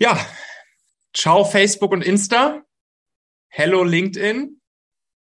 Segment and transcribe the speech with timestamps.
[0.00, 0.18] Ja,
[1.12, 2.64] ciao Facebook und Insta.
[3.46, 4.60] Hello LinkedIn.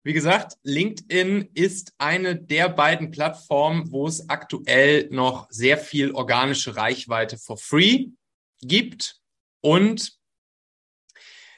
[0.03, 6.75] Wie gesagt, LinkedIn ist eine der beiden Plattformen, wo es aktuell noch sehr viel organische
[6.75, 8.07] Reichweite for free
[8.59, 9.21] gibt.
[9.61, 10.17] Und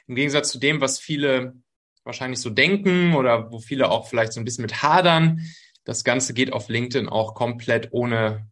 [0.05, 1.55] im Gegensatz zu dem, was viele
[2.03, 5.41] wahrscheinlich so denken oder wo viele auch vielleicht so ein bisschen mit hadern,
[5.83, 8.51] das Ganze geht auf LinkedIn auch komplett ohne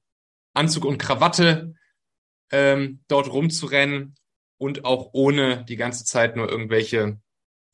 [0.56, 1.76] Anzug und Krawatte
[2.50, 4.16] ähm, dort rumzurennen
[4.58, 7.20] und auch ohne die ganze Zeit nur irgendwelche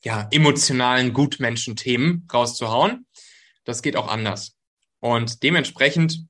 [0.02, 3.06] ja, emotionalen Gutmenschen-Themen rauszuhauen.
[3.64, 4.56] Das geht auch anders.
[5.00, 6.26] Und dementsprechend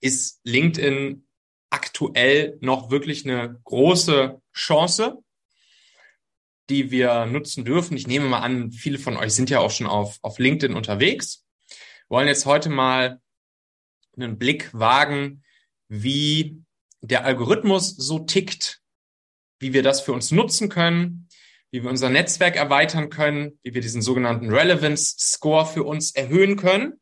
[0.00, 1.26] ist LinkedIn
[1.70, 5.22] aktuell noch wirklich eine große Chance,
[6.70, 7.96] die wir nutzen dürfen.
[7.96, 11.44] Ich nehme mal an, viele von euch sind ja auch schon auf, auf LinkedIn unterwegs.
[12.08, 13.20] Wir wollen jetzt heute mal
[14.16, 15.42] einen Blick wagen,
[15.88, 16.62] wie
[17.00, 18.82] der Algorithmus so tickt,
[19.58, 21.28] wie wir das für uns nutzen können,
[21.70, 26.56] wie wir unser Netzwerk erweitern können, wie wir diesen sogenannten Relevance Score für uns erhöhen
[26.56, 27.00] können.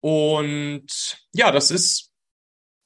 [0.00, 2.12] Und ja, das ist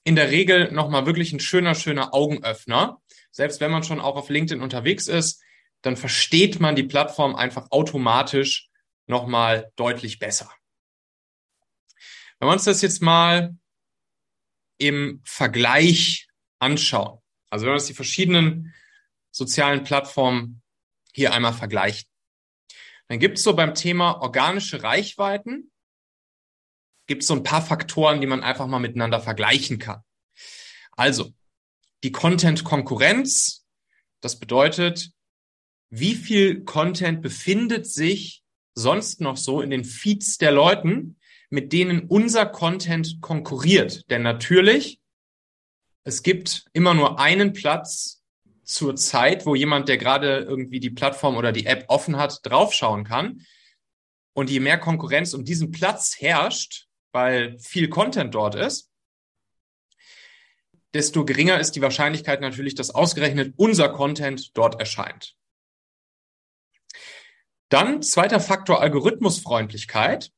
[0.04, 3.02] in der Regel nochmal wirklich ein schöner, schöner Augenöffner.
[3.30, 5.42] Selbst wenn man schon auch auf LinkedIn unterwegs ist,
[5.82, 8.68] dann versteht man die Plattform einfach automatisch
[9.06, 10.50] nochmal deutlich besser.
[12.38, 13.56] Wenn wir uns das jetzt mal
[14.78, 17.17] im Vergleich anschauen,
[17.50, 18.74] also wenn wir uns die verschiedenen
[19.30, 20.62] sozialen Plattformen
[21.12, 22.08] hier einmal vergleichen,
[23.08, 25.70] dann gibt es so beim Thema organische Reichweiten,
[27.06, 30.02] gibt es so ein paar Faktoren, die man einfach mal miteinander vergleichen kann.
[30.92, 31.32] Also
[32.04, 33.66] die Content-Konkurrenz,
[34.20, 35.10] das bedeutet,
[35.90, 38.42] wie viel Content befindet sich
[38.74, 41.18] sonst noch so in den Feeds der Leuten,
[41.50, 44.08] mit denen unser Content konkurriert.
[44.10, 45.00] Denn natürlich,
[46.08, 48.24] es gibt immer nur einen Platz
[48.64, 53.04] zur Zeit, wo jemand, der gerade irgendwie die Plattform oder die App offen hat, draufschauen
[53.04, 53.42] kann.
[54.32, 58.90] Und je mehr Konkurrenz um diesen Platz herrscht, weil viel Content dort ist,
[60.94, 65.36] desto geringer ist die Wahrscheinlichkeit natürlich, dass ausgerechnet unser Content dort erscheint.
[67.68, 70.32] Dann zweiter Faktor Algorithmusfreundlichkeit.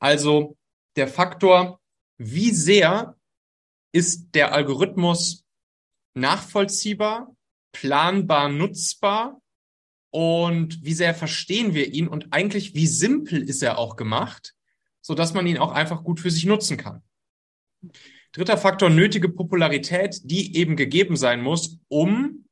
[0.00, 0.56] Also
[0.96, 1.80] der Faktor,
[2.16, 3.16] wie sehr
[3.92, 5.44] ist der Algorithmus
[6.14, 7.34] nachvollziehbar,
[7.72, 9.40] planbar, nutzbar
[10.10, 14.54] und wie sehr verstehen wir ihn und eigentlich wie simpel ist er auch gemacht,
[15.00, 17.02] so dass man ihn auch einfach gut für sich nutzen kann.
[18.32, 22.46] Dritter Faktor, nötige Popularität, die eben gegeben sein muss, um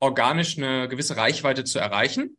[0.00, 2.36] organisch eine gewisse Reichweite zu erreichen.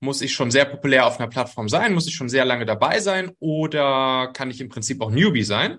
[0.00, 1.94] Muss ich schon sehr populär auf einer Plattform sein?
[1.94, 3.32] Muss ich schon sehr lange dabei sein?
[3.38, 5.78] Oder kann ich im Prinzip auch Newbie sein?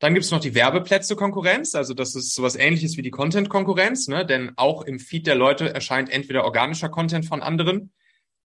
[0.00, 1.74] Dann gibt es noch die Werbeplätze-Konkurrenz.
[1.74, 4.24] Also das ist sowas ähnliches wie die Content-Konkurrenz, ne?
[4.24, 7.92] denn auch im Feed der Leute erscheint entweder organischer Content von anderen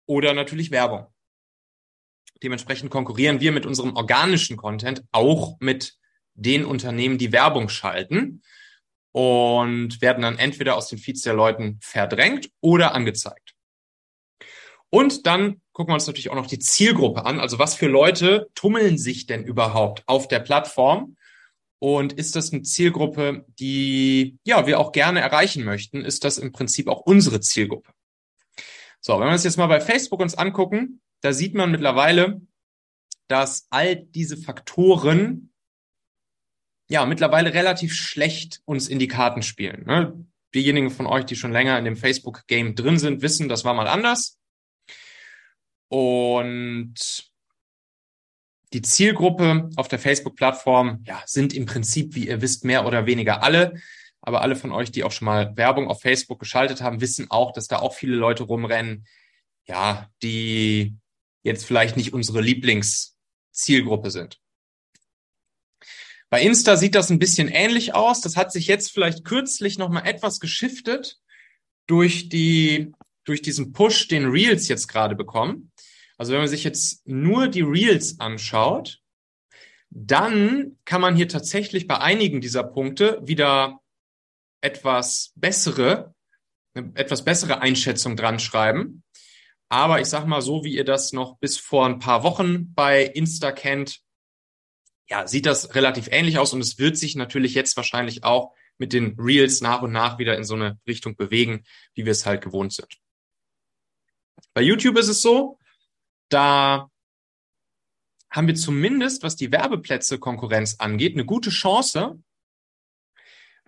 [0.06, 1.06] oder natürlich Werbung.
[2.42, 5.98] Dementsprechend konkurrieren wir mit unserem organischen Content auch mit
[6.34, 8.42] den Unternehmen, die Werbung schalten
[9.12, 13.43] und werden dann entweder aus den Feeds der Leuten verdrängt oder angezeigt.
[14.94, 17.40] Und dann gucken wir uns natürlich auch noch die Zielgruppe an.
[17.40, 21.16] Also was für Leute tummeln sich denn überhaupt auf der Plattform?
[21.80, 26.04] Und ist das eine Zielgruppe, die ja wir auch gerne erreichen möchten?
[26.04, 27.90] Ist das im Prinzip auch unsere Zielgruppe?
[29.00, 32.40] So, wenn wir uns jetzt mal bei Facebook uns angucken, da sieht man mittlerweile,
[33.26, 35.52] dass all diese Faktoren
[36.88, 39.86] ja mittlerweile relativ schlecht uns in die Karten spielen.
[39.86, 40.24] Ne?
[40.54, 43.88] Diejenigen von euch, die schon länger in dem Facebook-Game drin sind, wissen, das war mal
[43.88, 44.38] anders.
[45.88, 46.94] Und
[48.72, 53.42] die Zielgruppe auf der Facebook-Plattform ja, sind im Prinzip, wie ihr wisst, mehr oder weniger
[53.42, 53.80] alle.
[54.20, 57.52] Aber alle von euch, die auch schon mal Werbung auf Facebook geschaltet haben, wissen auch,
[57.52, 59.06] dass da auch viele Leute rumrennen,
[59.66, 60.96] ja, die
[61.42, 64.40] jetzt vielleicht nicht unsere Lieblingszielgruppe sind.
[66.30, 68.20] Bei Insta sieht das ein bisschen ähnlich aus.
[68.20, 71.20] Das hat sich jetzt vielleicht kürzlich nochmal etwas geschiftet
[71.86, 72.92] durch die,
[73.24, 75.70] durch diesen Push, den Reels jetzt gerade bekommen.
[76.24, 79.02] Also wenn man sich jetzt nur die Reels anschaut,
[79.90, 83.80] dann kann man hier tatsächlich bei einigen dieser Punkte wieder
[84.62, 86.14] etwas bessere,
[86.72, 89.02] eine etwas bessere Einschätzung dran schreiben.
[89.68, 93.04] Aber ich sag mal so, wie ihr das noch bis vor ein paar Wochen bei
[93.04, 94.00] Insta kennt,
[95.10, 98.94] ja, sieht das relativ ähnlich aus und es wird sich natürlich jetzt wahrscheinlich auch mit
[98.94, 102.42] den Reels nach und nach wieder in so eine Richtung bewegen, wie wir es halt
[102.42, 102.96] gewohnt sind.
[104.54, 105.58] Bei YouTube ist es so,
[106.28, 106.90] da
[108.30, 112.18] haben wir zumindest, was die Werbeplätze Konkurrenz angeht, eine gute Chance,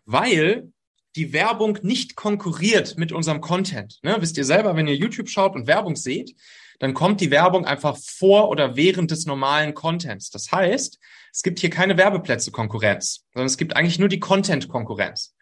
[0.05, 0.73] weil
[1.15, 3.99] die Werbung nicht konkurriert mit unserem Content.
[4.03, 4.17] Ne?
[4.21, 6.35] Wisst ihr selber, wenn ihr YouTube schaut und Werbung seht,
[6.79, 10.31] dann kommt die Werbung einfach vor oder während des normalen Contents.
[10.31, 10.99] Das heißt,
[11.33, 15.35] es gibt hier keine Werbeplätze-Konkurrenz, sondern es gibt eigentlich nur die Content-Konkurrenz.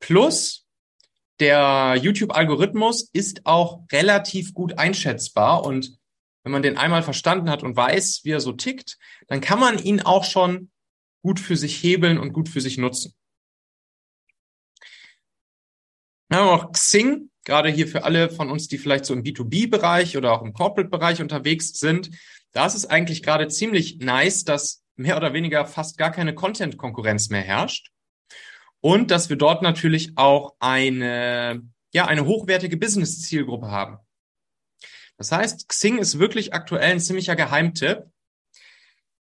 [0.00, 0.66] Plus,
[1.38, 5.98] der YouTube-Algorithmus ist auch relativ gut einschätzbar und
[6.42, 8.98] wenn man den einmal verstanden hat und weiß, wie er so tickt,
[9.28, 10.70] dann kann man ihn auch schon
[11.22, 13.14] gut für sich hebeln und gut für sich nutzen.
[16.28, 19.22] Dann haben wir noch Xing, gerade hier für alle von uns, die vielleicht so im
[19.22, 22.10] B2B-Bereich oder auch im Corporate-Bereich unterwegs sind.
[22.52, 27.28] Da ist es eigentlich gerade ziemlich nice, dass mehr oder weniger fast gar keine Content-Konkurrenz
[27.28, 27.90] mehr herrscht.
[28.80, 31.62] Und dass wir dort natürlich auch eine,
[31.92, 33.98] ja, eine hochwertige Business-Zielgruppe haben.
[35.22, 38.10] Das heißt, Xing ist wirklich aktuell ein ziemlicher Geheimtipp,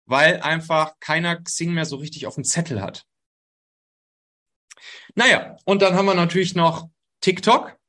[0.06, 3.08] weil einfach keiner Xing mehr so richtig auf dem Zettel hat.
[5.16, 6.88] Naja, und dann haben wir natürlich noch
[7.22, 7.80] TikTok,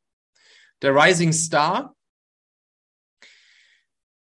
[0.81, 1.94] der Rising Star.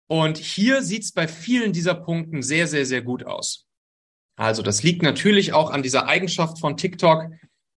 [0.06, 3.66] Und hier sieht es bei vielen dieser Punkten sehr, sehr, sehr gut aus.
[4.34, 7.30] Also das liegt natürlich auch an dieser Eigenschaft von TikTok,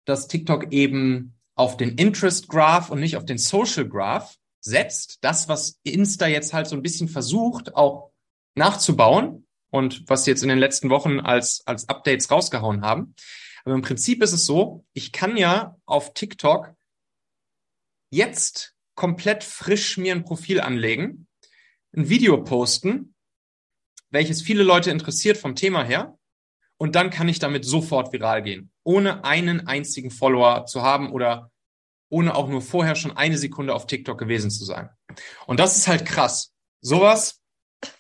[0.06, 4.38] dass TikTok eben auf den Interest Graph und nicht auf den Social Graph
[4.68, 5.20] setzt.
[5.22, 8.12] Das, was Insta jetzt halt so ein bisschen versucht, auch
[8.56, 13.16] nachzubauen und was sie jetzt in den letzten Wochen als, als Updates rausgehauen haben.
[13.64, 16.74] Aber im Prinzip ist es so, ich kann ja auf TikTok
[18.12, 21.28] jetzt komplett frisch mir ein Profil anlegen,
[21.96, 23.14] ein Video posten,
[24.10, 26.18] welches viele Leute interessiert vom Thema her.
[26.80, 31.52] Und dann kann ich damit sofort viral gehen, ohne einen einzigen Follower zu haben oder
[32.10, 34.90] ohne auch nur vorher schon eine Sekunde auf TikTok gewesen zu sein.
[35.46, 36.54] Und das ist halt krass.
[36.82, 37.42] Sowas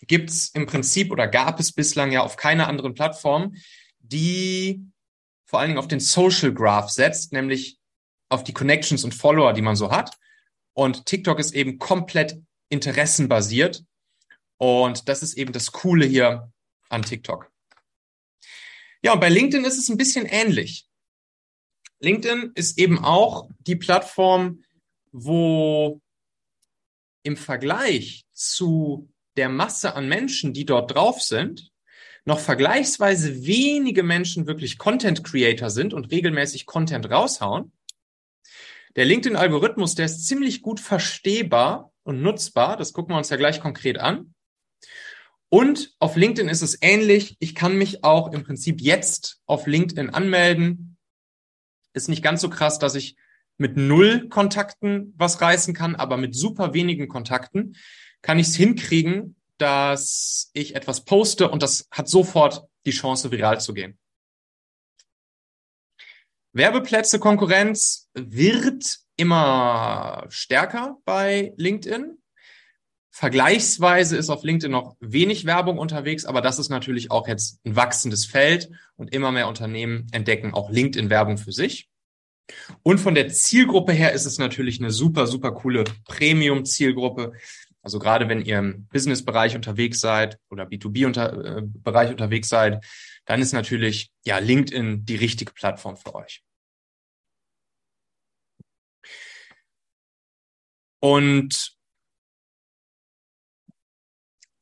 [0.01, 3.55] gibt's im Prinzip oder gab es bislang ja auf keiner anderen Plattform,
[3.99, 4.85] die
[5.45, 7.79] vor allen Dingen auf den Social Graph setzt, nämlich
[8.29, 10.17] auf die Connections und Follower, die man so hat.
[10.73, 12.39] Und TikTok ist eben komplett
[12.69, 13.83] interessenbasiert.
[14.57, 16.51] Und das ist eben das Coole hier
[16.89, 17.51] an TikTok.
[19.01, 20.86] Ja, und bei LinkedIn ist es ein bisschen ähnlich.
[21.99, 24.63] LinkedIn ist eben auch die Plattform,
[25.11, 26.01] wo
[27.23, 31.71] im Vergleich zu der Masse an Menschen, die dort drauf sind,
[32.25, 37.71] noch vergleichsweise wenige Menschen wirklich Content Creator sind und regelmäßig Content raushauen.
[38.97, 42.77] Der LinkedIn-Algorithmus, der ist ziemlich gut verstehbar und nutzbar.
[42.77, 44.33] Das gucken wir uns ja gleich konkret an.
[45.49, 47.37] Und auf LinkedIn ist es ähnlich.
[47.39, 50.96] Ich kann mich auch im Prinzip jetzt auf LinkedIn anmelden.
[51.97, 53.15] Ist nicht ganz so krass, dass ich
[53.57, 57.75] mit null Kontakten was reißen kann, aber mit super wenigen Kontakten
[58.21, 63.59] kann ich es hinkriegen, dass ich etwas poste und das hat sofort die Chance, viral
[63.59, 63.97] zu gehen.
[66.53, 72.19] Werbeplätze Konkurrenz wird immer stärker bei LinkedIn.
[73.17, 77.75] Vergleichsweise ist auf LinkedIn noch wenig Werbung unterwegs, aber das ist natürlich auch jetzt ein
[77.75, 81.89] wachsendes Feld und immer mehr Unternehmen entdecken auch LinkedIn-Werbung für sich.
[82.83, 87.33] Und von der Zielgruppe her ist es natürlich eine super, super coole Premium-Zielgruppe.
[87.81, 92.85] Also gerade wenn ihr im Business-Bereich unterwegs seid oder B2B-Bereich -unter, äh, unterwegs seid,
[93.25, 96.43] dann ist natürlich ja LinkedIn die richtige Plattform für euch.
[100.99, 101.76] Und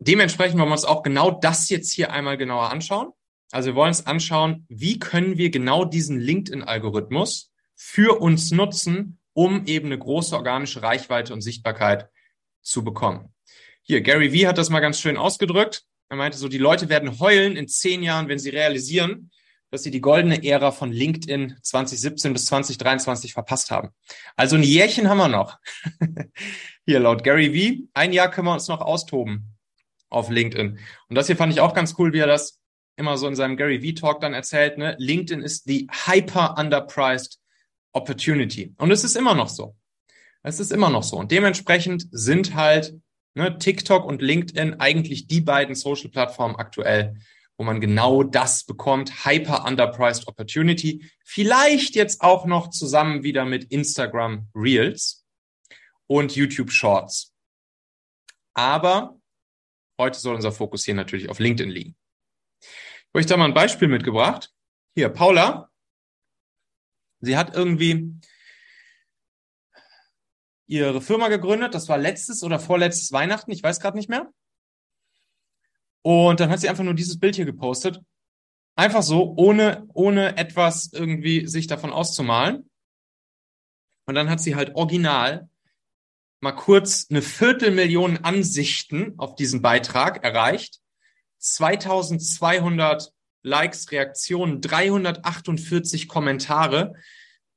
[0.08, 3.12] dementsprechend wollen wir uns auch genau das jetzt hier einmal genauer anschauen.
[3.52, 9.66] Also wir wollen uns anschauen, wie können wir genau diesen LinkedIn-Algorithmus für uns nutzen, um
[9.66, 12.10] eben eine große organische Reichweite und Sichtbarkeit
[12.62, 13.34] zu bekommen.
[13.84, 15.84] Hier, Gary Vee hat das mal ganz schön ausgedrückt.
[16.10, 19.32] Er meinte so, die Leute werden heulen in zehn Jahren, wenn sie realisieren,
[19.72, 23.90] dass sie die goldene Ära von LinkedIn 2017 bis 2023 verpasst haben.
[24.36, 25.60] Also ein Jährchen haben wir noch.
[26.86, 29.55] hier laut Gary Vee, ein Jahr können wir uns noch austoben
[30.16, 30.80] auf LinkedIn.
[31.10, 32.60] Und das hier fand ich auch ganz cool, wie er das
[32.96, 34.78] immer so in seinem Gary Vee Talk dann erzählt.
[34.78, 34.96] Ne?
[34.98, 37.40] LinkedIn ist die hyper underpriced
[37.92, 38.74] opportunity.
[38.78, 39.76] Und es ist immer noch so.
[40.42, 41.18] Es ist immer noch so.
[41.18, 42.96] Und dementsprechend sind halt
[43.34, 47.16] ne, TikTok und LinkedIn eigentlich die beiden Social-Plattformen aktuell,
[47.58, 49.26] wo man genau das bekommt.
[49.26, 51.10] Hyper underpriced opportunity.
[51.26, 55.26] Vielleicht jetzt auch noch zusammen wieder mit Instagram Reels
[56.08, 57.34] und YouTube Shorts.
[58.54, 59.15] Aber
[59.98, 61.96] heute soll unser Fokus hier natürlich auf LinkedIn liegen.
[62.62, 62.68] Ich
[63.10, 64.52] habe euch da mal ein Beispiel mitgebracht.
[64.96, 65.70] Hier, Paula.
[67.22, 68.14] Sie hat irgendwie
[70.68, 71.74] ihre Firma gegründet.
[71.74, 73.52] Das war letztes oder vorletztes Weihnachten.
[73.52, 74.32] Ich weiß gerade nicht mehr.
[76.02, 78.02] Und dann hat sie einfach nur dieses Bild hier gepostet.
[78.76, 82.70] Einfach so, ohne, ohne etwas irgendwie sich davon auszumalen.
[84.06, 85.50] Und dann hat sie halt original
[86.46, 90.80] mal kurz eine Viertelmillion Ansichten auf diesen Beitrag erreicht.
[91.40, 93.12] 2200
[93.42, 96.94] Likes, Reaktionen, 348 Kommentare.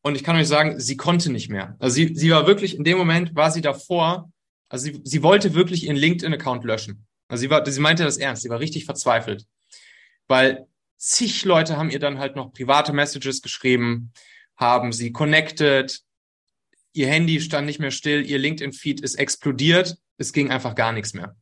[0.00, 1.76] Und ich kann euch sagen, sie konnte nicht mehr.
[1.78, 4.33] Also sie, sie war wirklich, in dem Moment war sie davor,
[4.71, 7.07] also sie, sie wollte wirklich ihren LinkedIn-Account löschen.
[7.28, 9.45] Also sie war, sie meinte das ernst, sie war richtig verzweifelt.
[10.28, 10.66] Weil
[10.97, 14.12] zig Leute haben ihr dann halt noch private Messages geschrieben,
[14.57, 16.00] haben sie connected,
[16.92, 21.14] ihr Handy stand nicht mehr still, ihr LinkedIn-Feed ist explodiert, es ging einfach gar nichts
[21.14, 21.37] mehr.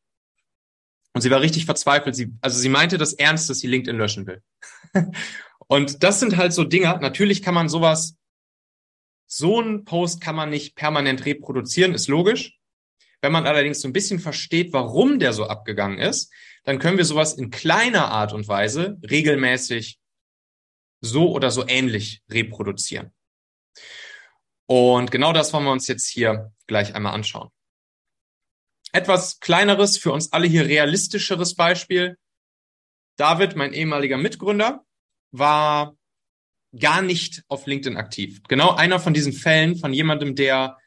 [1.14, 2.14] Und sie war richtig verzweifelt.
[2.14, 4.42] Sie, also sie meinte das ernst, dass sie LinkedIn löschen will.
[5.66, 6.98] und das sind halt so Dinge.
[7.00, 8.18] Natürlich kann man sowas,
[9.26, 12.58] so ein Post kann man nicht permanent reproduzieren, ist logisch.
[13.22, 16.30] Wenn man allerdings so ein bisschen versteht, warum der so abgegangen ist,
[16.64, 19.98] dann können wir sowas in kleiner Art und Weise regelmäßig
[21.00, 23.12] so oder so ähnlich reproduzieren.
[24.66, 27.50] Und genau das wollen wir uns jetzt hier gleich einmal anschauen.
[28.92, 32.16] Etwas kleineres, für uns alle hier realistischeres Beispiel.
[33.16, 34.84] David, mein ehemaliger Mitgründer,
[35.30, 35.96] war
[36.78, 38.42] gar nicht auf LinkedIn aktiv.
[38.48, 40.78] Genau einer von diesen Fällen von jemandem, der,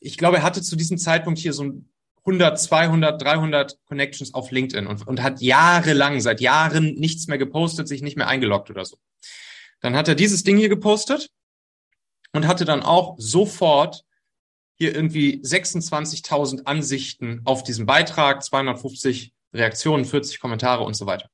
[0.00, 1.82] ich glaube, er hatte zu diesem Zeitpunkt hier so
[2.24, 7.88] 100, 200, 300 Connections auf LinkedIn und, und hat jahrelang, seit Jahren nichts mehr gepostet,
[7.88, 8.98] sich nicht mehr eingeloggt oder so.
[9.80, 11.30] Dann hat er dieses Ding hier gepostet
[12.38, 14.04] und hatte dann auch sofort
[14.76, 21.28] hier irgendwie 26.000 Ansichten auf diesen Beitrag, 250 Reaktionen, 40 Kommentare und so weiter.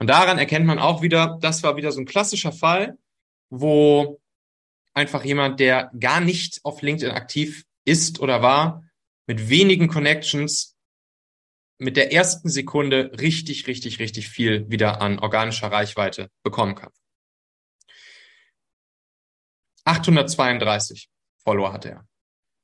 [0.00, 2.98] Und daran erkennt man auch wieder, das war wieder so ein klassischer Fall,
[3.48, 4.20] wo
[4.92, 8.82] einfach jemand, der gar nicht auf LinkedIn aktiv ist oder war,
[9.28, 10.74] mit wenigen Connections
[11.78, 16.90] mit der ersten Sekunde richtig, richtig, richtig viel wieder an organischer Reichweite bekommen kann.
[19.88, 21.08] 832
[21.42, 22.08] Follower hatte er.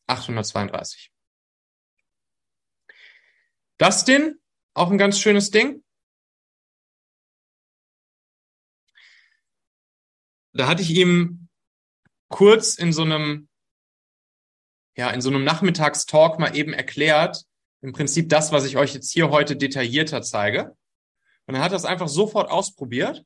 [0.09, 1.11] 832.
[3.79, 4.39] Dustin,
[4.75, 5.83] auch ein ganz schönes Ding.
[10.53, 11.49] Da hatte ich ihm
[12.29, 13.49] kurz in so einem,
[14.95, 17.45] ja, in so einem Nachmittagstalk mal eben erklärt,
[17.81, 20.77] im Prinzip das, was ich euch jetzt hier heute detaillierter zeige.
[21.47, 23.25] Und er hat das einfach sofort ausprobiert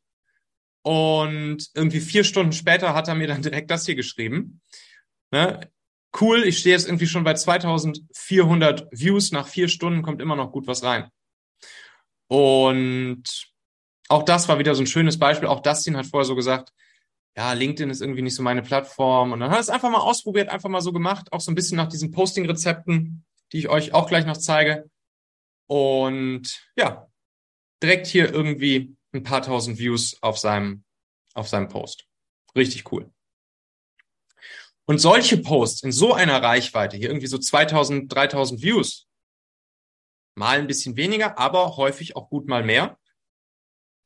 [0.89, 4.63] und irgendwie vier Stunden später hat er mir dann direkt das hier geschrieben.
[5.31, 5.61] Ne?
[6.19, 9.31] Cool, ich stehe jetzt irgendwie schon bei 2400 Views.
[9.31, 11.11] Nach vier Stunden kommt immer noch gut was rein.
[12.27, 13.23] Und
[14.09, 15.47] auch das war wieder so ein schönes Beispiel.
[15.47, 16.73] Auch Dustin hat vorher so gesagt,
[17.37, 19.33] ja, LinkedIn ist irgendwie nicht so meine Plattform.
[19.33, 21.31] Und dann hat er es einfach mal ausprobiert, einfach mal so gemacht.
[21.35, 24.89] Auch so ein bisschen nach diesen Posting-Rezepten, die ich euch auch gleich noch zeige.
[25.67, 27.09] Und ja,
[27.83, 30.85] direkt hier irgendwie ein paar tausend Views auf seinem,
[31.35, 32.07] auf seinem Post.
[32.57, 33.11] Richtig cool.
[34.87, 39.07] Und solche Posts in so einer Reichweite, hier irgendwie so 2000, 3000 Views,
[40.35, 42.99] mal ein bisschen weniger, aber häufig auch gut mal mehr,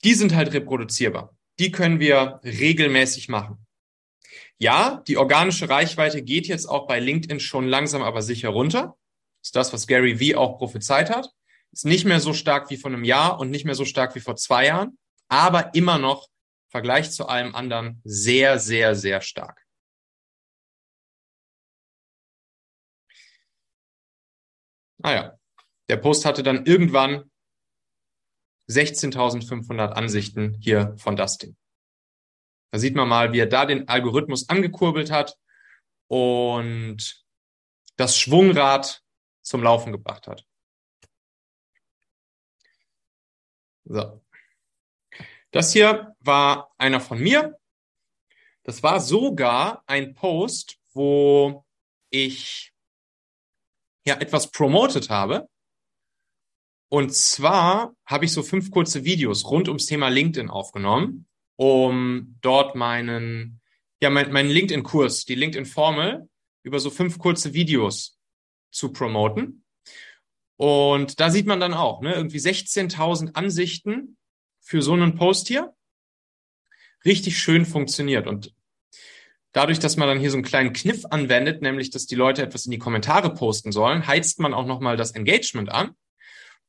[0.03, 1.37] die sind halt reproduzierbar.
[1.59, 3.65] Die können wir regelmäßig machen.
[4.59, 8.97] Ja, die organische Reichweite geht jetzt auch bei LinkedIn schon langsam aber sicher runter.
[9.41, 11.31] Das ist das, was Gary Vee auch prophezeit hat.
[11.73, 14.21] Ist nicht mehr so stark wie vor einem Jahr und nicht mehr so stark wie
[14.21, 14.99] vor zwei Jahren,
[15.29, 19.63] aber immer noch im Vergleich zu allem anderen sehr, sehr, sehr stark.
[24.99, 25.39] Naja,
[25.89, 27.31] der Post hatte dann irgendwann
[28.71, 31.57] 16.500 Ansichten hier von Dustin.
[32.71, 35.37] Da sieht man mal, wie er da den Algorithmus angekurbelt hat
[36.09, 37.25] und
[37.97, 39.03] das Schwungrad
[39.43, 40.47] zum Laufen gebracht hat.
[43.85, 44.23] So.
[45.51, 47.59] Das hier war einer von mir.
[48.63, 51.65] Das war sogar ein Post, wo
[52.11, 52.73] ich
[54.05, 55.49] ja etwas promotet habe.
[56.89, 62.75] Und zwar habe ich so fünf kurze Videos rund ums Thema LinkedIn aufgenommen, um dort
[62.75, 63.61] meinen,
[64.01, 66.29] ja, mein, meinen LinkedIn-Kurs, die LinkedIn-Formel,
[66.63, 68.19] über so fünf kurze Videos
[68.71, 69.62] zu promoten.
[70.63, 74.17] Und da sieht man dann auch, ne, irgendwie 16.000 Ansichten
[74.61, 75.75] für so einen Post hier.
[77.05, 78.29] Richtig schön funktioniert.
[78.29, 78.55] Und
[79.51, 82.65] dadurch, dass man dann hier so einen kleinen Kniff anwendet, nämlich, dass die Leute etwas
[82.67, 85.97] in die Kommentare posten sollen, heizt man auch nochmal das Engagement an.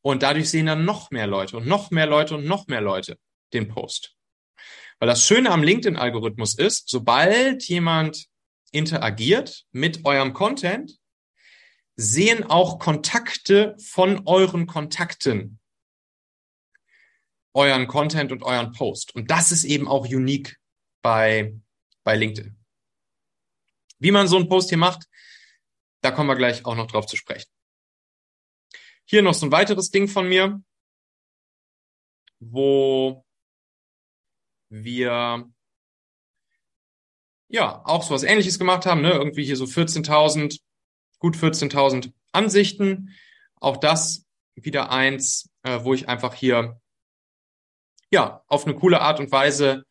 [0.01, 3.19] Und dadurch sehen dann noch mehr Leute und noch mehr Leute und noch mehr Leute
[3.53, 4.15] den Post.
[4.97, 8.25] Weil das Schöne am LinkedIn-Algorithmus ist, sobald jemand
[8.71, 10.97] interagiert mit eurem Content,
[11.95, 15.59] sehen auch Kontakte von euren Kontakten
[17.53, 19.15] euren Content und euren Post.
[19.15, 20.59] Und das ist eben auch unique
[21.01, 21.55] bei,
[22.03, 22.57] bei LinkedIn.
[23.99, 25.07] Wie man so einen Post hier macht,
[26.01, 27.49] da kommen wir gleich auch noch drauf zu sprechen.
[29.05, 30.61] Hier noch so ein weiteres Ding von mir,
[32.39, 33.25] wo
[34.69, 35.49] wir
[37.49, 39.11] ja auch so was ähnliches gemacht haben, ne?
[39.11, 40.59] irgendwie hier so 14.000,
[41.23, 43.15] gut 14.000 Ansichten.
[43.55, 44.25] Auch das
[44.55, 46.79] wieder eins, äh, wo ich einfach hier
[48.11, 49.85] ja auf eine coole Art und Weise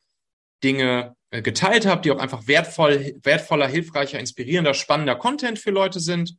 [0.62, 6.00] Dinge äh, geteilt habe, die auch einfach wertvoll, wertvoller, hilfreicher, inspirierender, spannender Content für Leute
[6.00, 6.36] sind.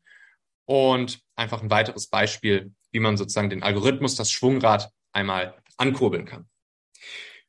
[0.65, 6.47] Und einfach ein weiteres Beispiel, wie man sozusagen den Algorithmus, das Schwungrad einmal ankurbeln kann.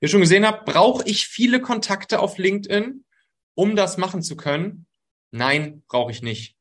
[0.00, 3.04] Wie ihr schon gesehen habt, brauche ich viele Kontakte auf LinkedIn,
[3.54, 4.86] um das machen zu können?
[5.30, 6.56] Nein, brauche ich nicht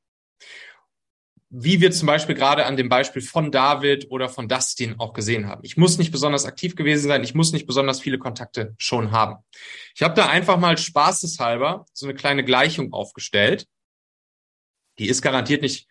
[1.55, 5.47] wie wir zum Beispiel gerade an dem Beispiel von David oder von Dustin auch gesehen
[5.47, 5.61] haben.
[5.63, 9.35] Ich muss nicht besonders aktiv gewesen sein, ich muss nicht besonders viele Kontakte schon haben.
[9.93, 13.67] Ich habe da einfach mal spaßeshalber so eine kleine Gleichung aufgestellt.
[14.97, 15.87] Die ist garantiert nicht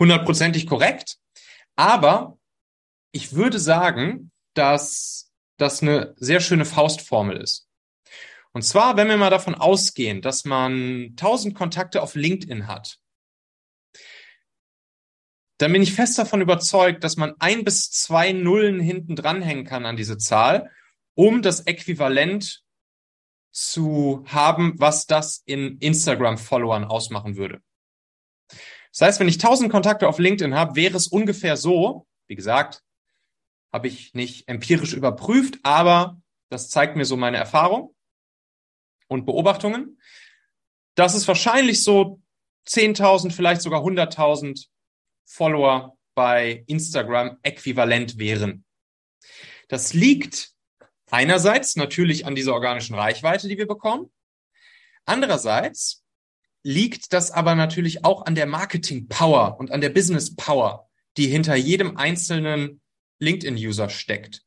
[0.00, 1.18] hundertprozentig korrekt,
[1.76, 2.36] aber
[3.12, 7.68] ich würde sagen, dass das eine sehr schöne Faustformel ist.
[8.50, 12.98] Und zwar, wenn wir mal davon ausgehen, dass man 1000 Kontakte auf LinkedIn hat,
[15.58, 19.86] dann bin ich fest davon überzeugt, dass man ein bis zwei Nullen hinten dranhängen kann
[19.86, 20.70] an diese Zahl,
[21.14, 22.62] um das Äquivalent
[23.52, 27.62] zu haben, was das in Instagram-Followern ausmachen würde.
[28.90, 32.82] Das heißt, wenn ich 1000 Kontakte auf LinkedIn habe, wäre es ungefähr so, wie gesagt,
[33.72, 37.94] habe ich nicht empirisch überprüft, aber das zeigt mir so meine Erfahrung
[39.08, 40.00] und Beobachtungen,
[40.94, 42.20] dass es wahrscheinlich so
[42.68, 44.68] 10.000, vielleicht sogar 100.000
[45.24, 48.64] Follower bei Instagram äquivalent wären.
[49.68, 50.50] Das liegt
[51.10, 54.12] einerseits natürlich an dieser organischen Reichweite, die wir bekommen.
[55.06, 56.04] Andererseits
[56.62, 61.26] liegt das aber natürlich auch an der Marketing Power und an der Business Power, die
[61.26, 62.80] hinter jedem einzelnen
[63.20, 64.42] LinkedIn-User steckt.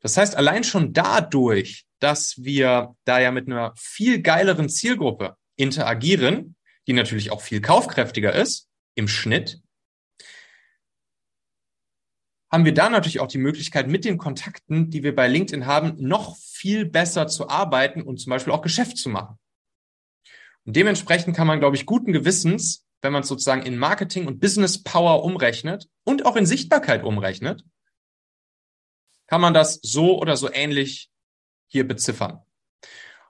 [0.00, 6.56] Das heißt, allein schon dadurch, dass wir da ja mit einer viel geileren Zielgruppe interagieren,
[6.86, 9.60] die natürlich auch viel kaufkräftiger ist im Schnitt,
[12.50, 15.94] haben wir da natürlich auch die Möglichkeit, mit den Kontakten, die wir bei LinkedIn haben,
[15.98, 19.38] noch viel besser zu arbeiten und zum Beispiel auch Geschäft zu machen.
[20.64, 24.40] Und dementsprechend kann man, glaube ich, guten Gewissens, wenn man es sozusagen in Marketing und
[24.40, 27.64] Business Power umrechnet und auch in Sichtbarkeit umrechnet,
[29.26, 31.08] kann man das so oder so ähnlich
[31.68, 32.40] hier beziffern.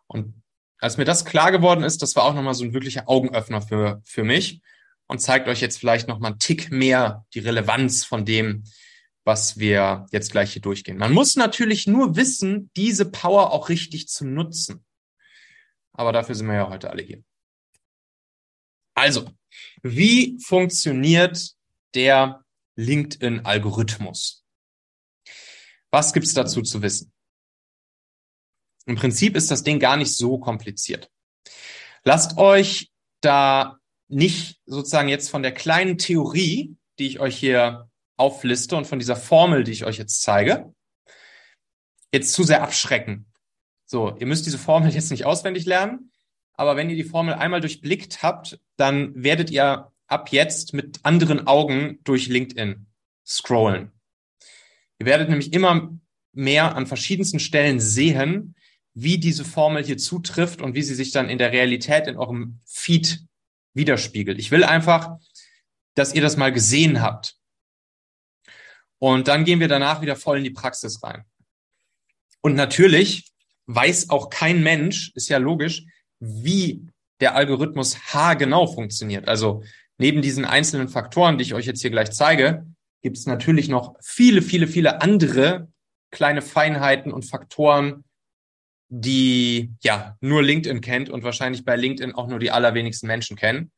[0.07, 0.43] Und
[0.79, 4.01] als mir das klar geworden ist, das war auch nochmal so ein wirklicher Augenöffner für,
[4.05, 4.63] für mich
[5.07, 8.65] und zeigt euch jetzt vielleicht nochmal einen Tick mehr die Relevanz von dem,
[9.31, 10.99] was wir jetzt gleich hier durchgehen.
[10.99, 14.85] Man muss natürlich nur wissen, diese Power auch richtig zu nutzen.
[15.93, 17.23] Aber dafür sind wir ja heute alle hier.
[18.95, 19.31] Also,
[19.85, 21.55] wie funktioniert
[21.95, 24.45] der LinkedIn-Algorithmus?
[25.93, 27.13] Was gibt's dazu zu wissen?
[28.87, 31.09] Im Prinzip ist das Ding gar nicht so kompliziert.
[32.03, 32.91] Lasst euch
[33.21, 37.90] da nicht sozusagen jetzt von der kleinen Theorie, die ich euch hier
[38.21, 40.73] aufliste und von dieser Formel, die ich euch jetzt zeige,
[42.13, 43.27] jetzt zu sehr abschrecken.
[43.87, 46.13] So, ihr müsst diese Formel jetzt nicht auswendig lernen,
[46.55, 51.47] aber wenn ihr die Formel einmal durchblickt habt, dann werdet ihr ab jetzt mit anderen
[51.47, 52.87] Augen durch LinkedIn
[53.27, 53.93] scrollen.
[54.99, 55.91] Ihr werdet nämlich immer
[56.33, 58.55] mehr an verschiedensten Stellen sehen,
[58.93, 62.61] wie diese Formel hier zutrifft und wie sie sich dann in der Realität in eurem
[62.67, 63.25] Feed
[63.73, 64.39] widerspiegelt.
[64.39, 65.17] Ich will einfach,
[65.95, 67.40] dass ihr das mal gesehen habt.
[69.01, 71.25] Und dann gehen wir danach wieder voll in die Praxis rein.
[72.43, 73.33] Und natürlich
[73.67, 75.85] weiß auch kein Mensch, ist ja logisch,
[76.21, 76.87] wie
[77.21, 79.27] der Algorithmus H genau funktioniert.
[79.27, 79.63] Also
[79.99, 82.67] neben diesen einzelnen Faktoren, die ich euch jetzt hier gleich zeige,
[83.03, 85.69] gibt es natürlich noch viele, viele, viele andere
[86.11, 88.05] kleine Feinheiten und Faktoren,
[88.89, 93.71] die ja nur LinkedIn kennt und wahrscheinlich bei LinkedIn auch nur die allerwenigsten Menschen kennen.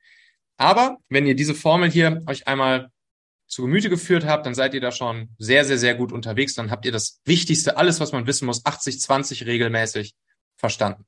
[0.57, 2.91] Aber wenn ihr diese Formel hier euch einmal
[3.53, 6.55] zu Gemüte geführt habt, dann seid ihr da schon sehr, sehr, sehr gut unterwegs.
[6.55, 10.15] Dann habt ihr das Wichtigste, alles, was man wissen muss, 80-20 regelmäßig
[10.57, 11.07] verstanden.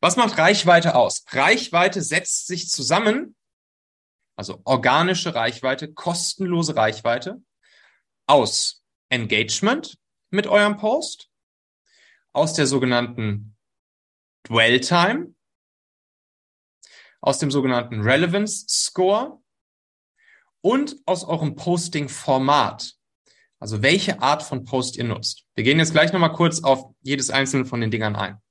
[0.00, 1.24] Was macht Reichweite aus?
[1.30, 3.34] Reichweite setzt sich zusammen,
[4.36, 7.42] also organische Reichweite, kostenlose Reichweite,
[8.28, 9.98] aus Engagement
[10.30, 11.28] mit eurem Post,
[12.32, 13.56] aus der sogenannten
[14.48, 15.34] Dwell Time,
[17.20, 19.42] aus dem sogenannten Relevance Score
[20.66, 22.96] und aus eurem Posting-Format.
[23.60, 25.44] Also welche Art von Post ihr nutzt.
[25.54, 28.42] Wir gehen jetzt gleich nochmal kurz auf jedes einzelne von den Dingern ein.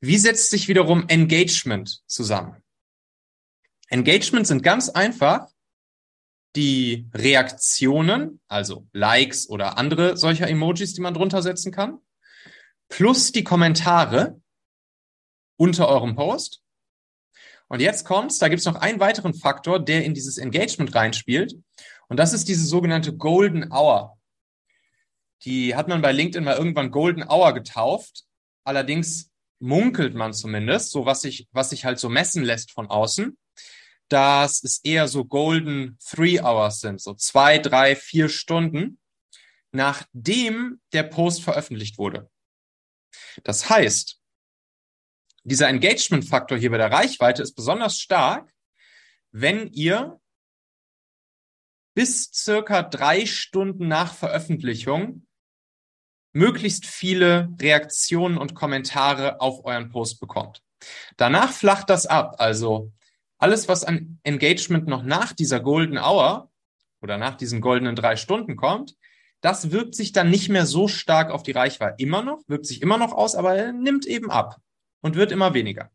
[0.00, 2.62] Wie setzt sich wiederum Engagement zusammen?
[3.88, 5.48] Engagement sind ganz einfach
[6.56, 11.98] die Reaktionen, also Likes oder andere solcher Emojis, die man drunter setzen kann,
[12.88, 14.40] plus die Kommentare
[15.58, 16.59] unter eurem Post.
[17.70, 21.54] Und jetzt kommt's, da gibt's noch einen weiteren Faktor, der in dieses Engagement reinspielt.
[22.08, 24.18] Und das ist diese sogenannte Golden Hour.
[25.44, 28.24] Die hat man bei LinkedIn mal irgendwann Golden Hour getauft.
[28.64, 29.30] Allerdings
[29.60, 33.38] munkelt man zumindest, so was sich, was sich halt so messen lässt von außen,
[34.08, 38.98] dass es eher so Golden Three Hours sind, so zwei, drei, vier Stunden,
[39.70, 42.28] nachdem der Post veröffentlicht wurde.
[43.44, 44.19] Das heißt,
[45.44, 48.52] dieser Engagement-Faktor hier bei der Reichweite ist besonders stark,
[49.32, 50.20] wenn ihr
[51.94, 55.26] bis circa drei Stunden nach Veröffentlichung
[56.32, 60.62] möglichst viele Reaktionen und Kommentare auf euren Post bekommt.
[61.16, 62.36] Danach flacht das ab.
[62.38, 62.92] Also
[63.38, 66.50] alles, was an Engagement noch nach dieser Golden Hour
[67.02, 68.96] oder nach diesen goldenen drei Stunden kommt,
[69.40, 71.96] das wirkt sich dann nicht mehr so stark auf die Reichweite.
[71.98, 74.60] Immer noch, wirkt sich immer noch aus, aber er nimmt eben ab
[75.00, 75.90] und wird immer weniger.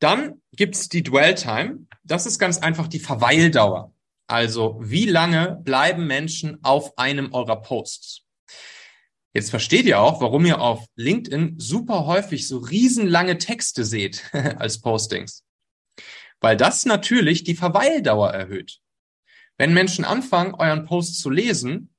[0.00, 1.86] Dann gibt's die Dwell Time.
[2.02, 3.94] Das ist ganz einfach die Verweildauer.
[4.26, 8.24] Also wie lange bleiben Menschen auf einem eurer Posts?
[9.32, 14.80] Jetzt versteht ihr auch, warum ihr auf LinkedIn super häufig so riesenlange Texte seht als
[14.80, 15.44] Postings.
[16.40, 18.80] Weil das natürlich die Verweildauer erhöht.
[19.58, 21.89] Wenn Menschen anfangen, euren Post zu lesen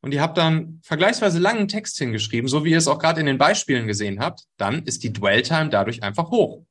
[0.00, 3.26] und ihr habt dann vergleichsweise langen Text hingeschrieben, so wie ihr es auch gerade in
[3.26, 6.64] den Beispielen gesehen habt, dann ist die Dwell-Time dadurch einfach hoch.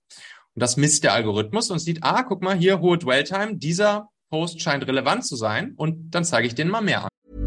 [0.54, 4.62] Und das misst der Algorithmus und sieht, ah, guck mal, hier hohe Dwell-Time, dieser Post
[4.62, 7.47] scheint relevant zu sein und dann zeige ich den mal mehr an.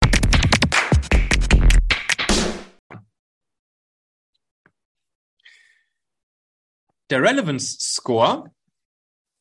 [7.11, 8.55] Der Relevance Score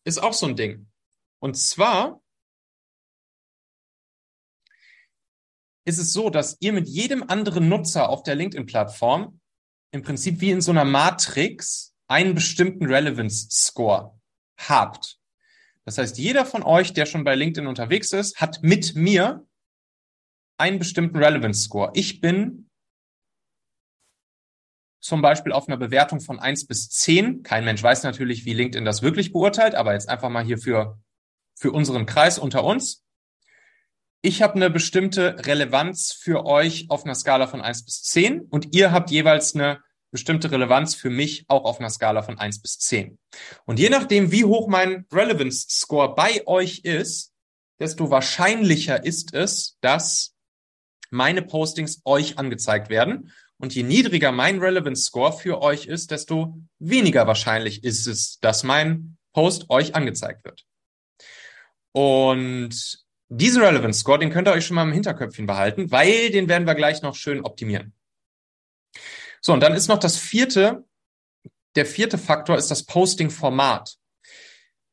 [0.05, 0.91] ist auch so ein Ding.
[1.39, 2.21] Und zwar
[5.85, 9.41] ist es so, dass ihr mit jedem anderen Nutzer auf der LinkedIn-Plattform
[9.93, 14.21] im Prinzip wie in so einer Matrix einen bestimmten Relevance Score
[14.59, 15.21] habt.
[15.85, 19.47] Das heißt, jeder von euch, der schon bei LinkedIn unterwegs ist, hat mit mir
[20.59, 21.93] einen bestimmten Relevance Score.
[21.95, 22.70] Ich bin
[25.01, 27.43] zum Beispiel auf einer Bewertung von eins bis zehn.
[27.43, 30.99] Kein Mensch weiß natürlich, wie LinkedIn das wirklich beurteilt, aber jetzt einfach mal hier für,
[31.55, 33.03] für unseren Kreis unter uns.
[34.23, 38.75] Ich habe eine bestimmte Relevanz für euch auf einer Skala von eins bis zehn und
[38.75, 42.79] ihr habt jeweils eine bestimmte Relevanz für mich auch auf einer Skala von eins bis
[42.79, 43.19] zehn.
[43.65, 47.33] Und je nachdem, wie hoch mein Relevance Score bei euch ist,
[47.79, 50.35] desto wahrscheinlicher ist es, dass
[51.11, 53.33] meine Postings euch angezeigt werden.
[53.61, 58.65] Und je niedriger mein Relevance Score für euch ist, desto weniger wahrscheinlich ist es, dass
[58.65, 60.65] mein Post euch angezeigt wird.
[61.93, 66.49] Und diesen Relevance Score, den könnt ihr euch schon mal im Hinterköpfchen behalten, weil den
[66.49, 67.93] werden wir gleich noch schön optimieren.
[69.43, 70.85] So, und dann ist noch das vierte,
[71.77, 73.97] der vierte Faktor ist das Posting-Format.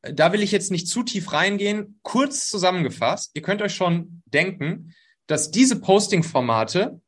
[0.02, 2.00] Da will ich jetzt nicht zu tief reingehen.
[2.02, 4.94] Kurz zusammengefasst, ihr könnt euch schon denken,
[5.26, 7.00] dass diese Posting-Formate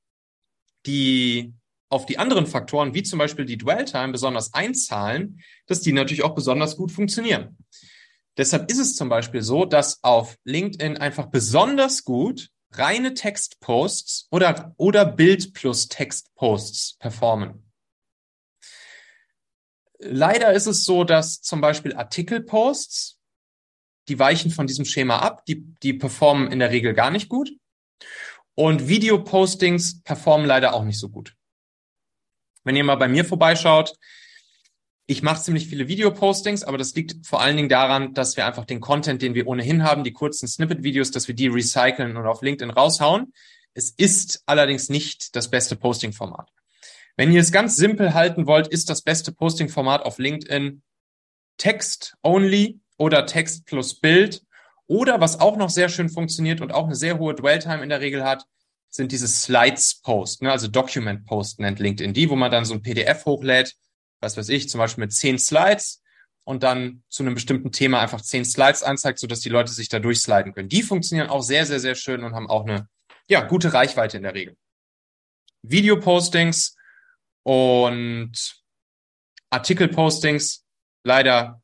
[0.86, 1.54] die
[1.88, 6.34] auf die anderen Faktoren, wie zum Beispiel die Dwell-Time, besonders einzahlen, dass die natürlich auch
[6.34, 7.58] besonders gut funktionieren.
[8.36, 14.72] Deshalb ist es zum Beispiel so, dass auf LinkedIn einfach besonders gut reine Textposts oder,
[14.76, 17.64] oder Bild plus Textposts performen.
[19.98, 23.18] Leider ist es so, dass zum Beispiel Artikelposts,
[24.08, 27.50] die weichen von diesem Schema ab, die, die performen in der Regel gar nicht gut.
[28.60, 31.34] Und Videopostings performen leider auch nicht so gut.
[32.62, 33.94] Wenn ihr mal bei mir vorbeischaut,
[35.06, 38.66] ich mache ziemlich viele Videopostings, aber das liegt vor allen Dingen daran, dass wir einfach
[38.66, 42.42] den Content, den wir ohnehin haben, die kurzen Snippet-Videos, dass wir die recyceln und auf
[42.42, 43.32] LinkedIn raushauen.
[43.72, 46.52] Es ist allerdings nicht das beste Posting-Format.
[47.16, 50.82] Wenn ihr es ganz simpel halten wollt, ist das beste Posting-Format auf LinkedIn
[51.56, 54.42] Text only oder Text plus Bild.
[54.90, 58.00] Oder was auch noch sehr schön funktioniert und auch eine sehr hohe Dwell-Time in der
[58.00, 58.44] Regel hat,
[58.88, 60.50] sind diese Slides-Post, ne?
[60.50, 63.76] also Document-Post nennt LinkedIn die, wo man dann so ein PDF hochlädt,
[64.20, 66.03] was weiß ich, zum Beispiel mit zehn Slides
[66.42, 70.00] und dann zu einem bestimmten Thema einfach zehn Slides anzeigt, sodass die Leute sich da
[70.00, 70.68] durchsliden können.
[70.68, 72.88] Die funktionieren auch sehr, sehr, sehr schön und haben auch eine
[73.29, 74.57] ja, gute Reichweite in der Regel.
[75.62, 76.74] Video-Postings
[77.44, 78.61] und
[79.50, 80.64] Artikel-Postings
[81.05, 81.62] leider,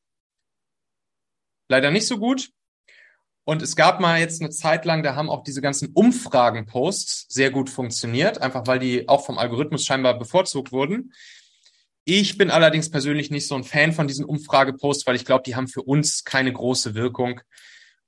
[1.68, 2.52] leider nicht so gut.
[3.48, 7.52] Und es gab mal jetzt eine Zeit lang, da haben auch diese ganzen Umfragen-Posts sehr
[7.52, 11.12] gut funktioniert, einfach weil die auch vom Algorithmus scheinbar bevorzugt wurden.
[12.04, 15.54] Ich bin allerdings persönlich nicht so ein Fan von diesen Umfrageposts, weil ich glaube, die
[15.54, 17.40] haben für uns keine große Wirkung,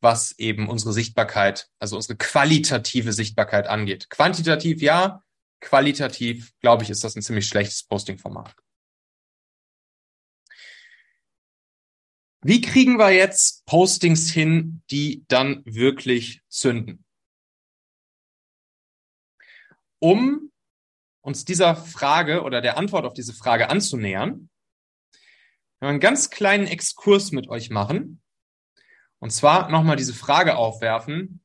[0.00, 4.10] was eben unsere Sichtbarkeit, also unsere qualitative Sichtbarkeit angeht.
[4.10, 5.22] Quantitativ ja,
[5.60, 8.56] qualitativ, glaube ich, ist das ein ziemlich schlechtes Posting-Format.
[12.42, 17.04] Wie kriegen wir jetzt Postings hin, die dann wirklich zünden?
[19.98, 20.52] Um
[21.20, 24.48] uns dieser Frage oder der Antwort auf diese Frage anzunähern,
[25.80, 28.20] wir einen ganz kleinen Exkurs mit euch machen.
[29.20, 31.40] Und zwar nochmal diese Frage aufwerfen.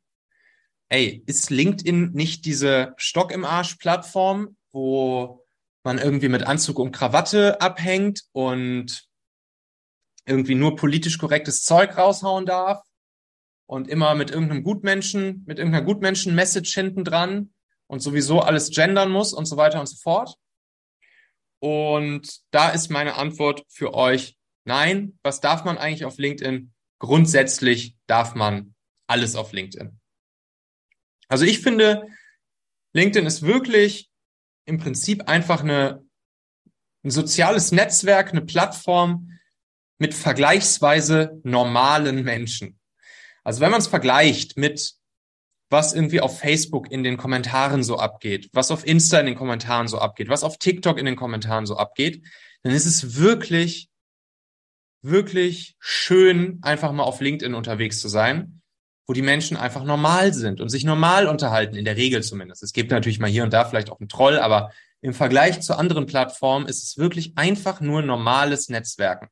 [0.89, 5.43] Ey, ist LinkedIn nicht diese Stock im Arsch Plattform, wo
[5.83, 9.07] man irgendwie mit Anzug und Krawatte abhängt und
[10.25, 12.81] irgendwie nur politisch korrektes Zeug raushauen darf
[13.65, 17.53] und immer mit irgendeinem Gutmenschen, mit irgendeiner Gutmenschen-Message hinten dran
[17.87, 20.35] und sowieso alles gendern muss und so weiter und so fort.
[21.59, 26.73] Und da ist meine Antwort für euch, nein, was darf man eigentlich auf LinkedIn?
[26.99, 28.75] Grundsätzlich darf man
[29.07, 29.99] alles auf LinkedIn.
[31.27, 32.07] Also ich finde,
[32.93, 34.09] LinkedIn ist wirklich
[34.65, 36.05] im Prinzip einfach eine,
[37.03, 39.39] ein soziales Netzwerk, eine Plattform,
[40.03, 42.77] mit vergleichsweise normalen Menschen.
[43.45, 44.95] Also wenn man es vergleicht mit
[45.69, 49.87] was irgendwie auf Facebook in den Kommentaren so abgeht, was auf Insta in den Kommentaren
[49.87, 52.21] so abgeht, was auf TikTok in den Kommentaren so abgeht,
[52.63, 53.87] dann ist es wirklich,
[55.01, 58.61] wirklich schön, einfach mal auf LinkedIn unterwegs zu sein,
[59.07, 62.61] wo die Menschen einfach normal sind und sich normal unterhalten, in der Regel zumindest.
[62.61, 65.77] Es gibt natürlich mal hier und da vielleicht auch einen Troll, aber im Vergleich zu
[65.77, 69.29] anderen Plattformen ist es wirklich einfach nur normales Netzwerken.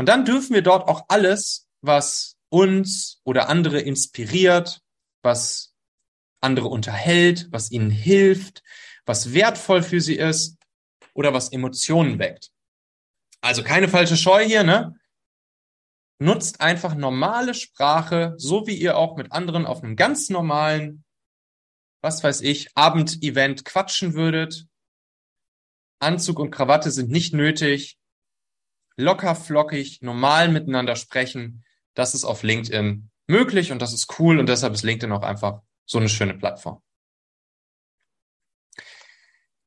[0.00, 4.80] Und dann dürfen wir dort auch alles, was uns oder andere inspiriert,
[5.22, 5.74] was
[6.40, 8.62] andere unterhält, was ihnen hilft,
[9.04, 10.56] was wertvoll für sie ist
[11.12, 12.50] oder was Emotionen weckt.
[13.42, 14.98] Also keine falsche Scheu hier, ne?
[16.18, 21.04] Nutzt einfach normale Sprache, so wie ihr auch mit anderen auf einem ganz normalen,
[22.00, 24.66] was weiß ich, Abendevent quatschen würdet.
[25.98, 27.99] Anzug und Krawatte sind nicht nötig
[29.00, 31.64] locker flockig, normal miteinander sprechen.
[31.94, 35.62] Das ist auf LinkedIn möglich und das ist cool und deshalb ist LinkedIn auch einfach
[35.86, 36.82] so eine schöne Plattform.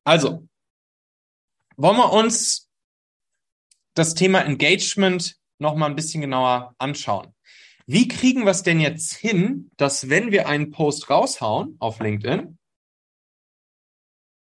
[0.04, 0.46] Also,
[1.76, 2.70] wollen wir uns
[3.94, 7.34] das Thema Engagement noch mal ein bisschen genauer anschauen.
[7.86, 12.58] Wie kriegen wir es denn jetzt hin, dass wenn wir einen Post raushauen auf LinkedIn,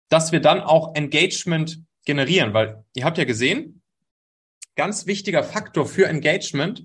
[0.10, 2.54] dass wir dann auch Engagement generieren?
[2.54, 3.75] Weil ihr habt ja gesehen,
[4.76, 6.84] ganz wichtiger Faktor für Engagement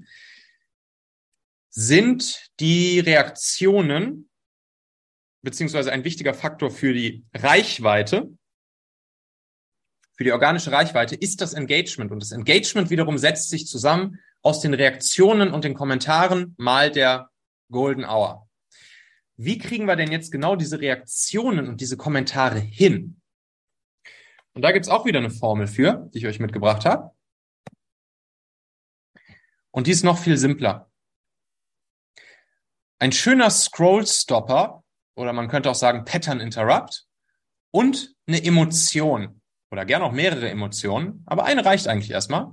[1.70, 4.29] sind die Reaktionen,
[5.42, 8.31] beziehungsweise ein wichtiger Faktor für die Reichweite,
[10.20, 12.12] für die organische Reichweite ist das Engagement.
[12.12, 17.31] Und das Engagement wiederum setzt sich zusammen aus den Reaktionen und den Kommentaren mal der
[17.70, 18.46] Golden Hour.
[19.38, 23.18] Wie kriegen wir denn jetzt genau diese Reaktionen und diese Kommentare hin?
[24.53, 27.12] Und da gibt's auch wieder eine Formel für, die ich euch mitgebracht habe.
[29.70, 30.90] Und die ist noch viel simpler.
[32.98, 37.06] Ein schöner Scroll-Stopper oder man könnte auch sagen Pattern Interrupt
[37.70, 42.50] und eine Emotion oder gern auch mehrere Emotionen, aber eine reicht eigentlich erstmal.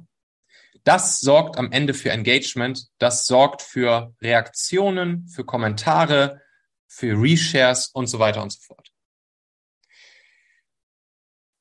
[0.84, 6.42] Das sorgt am Ende für Engagement, das sorgt für Reaktionen, für Kommentare,
[6.88, 8.92] für Reshares und so weiter und so fort.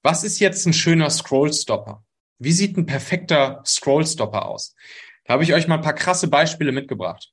[0.02, 2.04] Was ist jetzt ein schöner Scroll-Stopper?
[2.38, 4.76] Wie sieht ein perfekter Scroll-Stopper aus?
[5.26, 7.32] Da habe ich euch mal ein paar krasse Beispiele mitgebracht.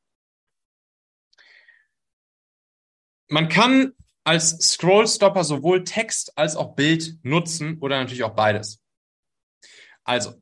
[3.34, 8.80] man kann als Scrollstopper sowohl Text als auch Bild nutzen oder natürlich auch beides.
[10.04, 10.36] Also,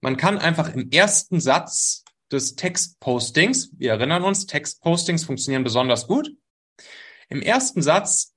[0.00, 6.30] man kann einfach im ersten Satz des Textpostings, wir erinnern uns, Textpostings funktionieren besonders gut,
[7.28, 8.34] im ersten Satz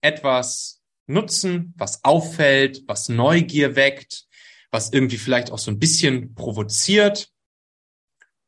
[0.00, 4.26] etwas nutzen, was auffällt, was Neugier weckt,
[4.70, 7.30] was irgendwie vielleicht auch so ein bisschen provoziert.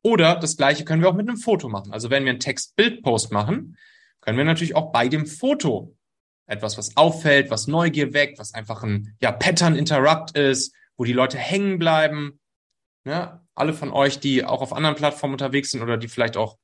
[0.02, 1.92] Oder das gleiche können wir auch mit einem Foto machen.
[1.92, 3.76] Also wenn wir einen Text-Bild-Post machen,
[4.20, 5.96] können wir natürlich auch bei dem Foto
[6.46, 11.38] etwas, was auffällt, was Neugier weckt, was einfach ein ja, Pattern-Interrupt ist, wo die Leute
[11.38, 12.40] hängen bleiben.
[13.04, 16.58] Ja, alle von euch, die auch auf anderen Plattformen unterwegs sind oder die vielleicht auch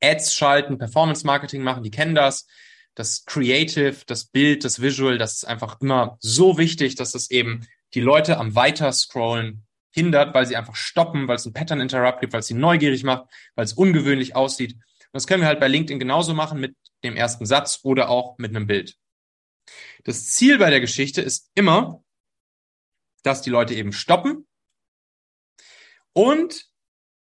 [0.00, 2.46] Ads schalten, Performance Marketing machen, die kennen das.
[2.94, 7.66] Das Creative, das Bild, das Visual, das ist einfach immer so wichtig, dass es eben
[7.94, 9.64] die Leute am Weiterscrollen
[9.94, 13.04] hindert, weil sie einfach stoppen, weil es ein Pattern Interrupt gibt, weil es sie neugierig
[13.04, 14.74] macht, weil es ungewöhnlich aussieht.
[14.74, 18.36] Und das können wir halt bei LinkedIn genauso machen mit dem ersten Satz oder auch
[18.38, 18.96] mit einem Bild.
[20.02, 22.02] Das Ziel bei der Geschichte ist immer,
[23.22, 24.46] dass die Leute eben stoppen
[26.12, 26.66] und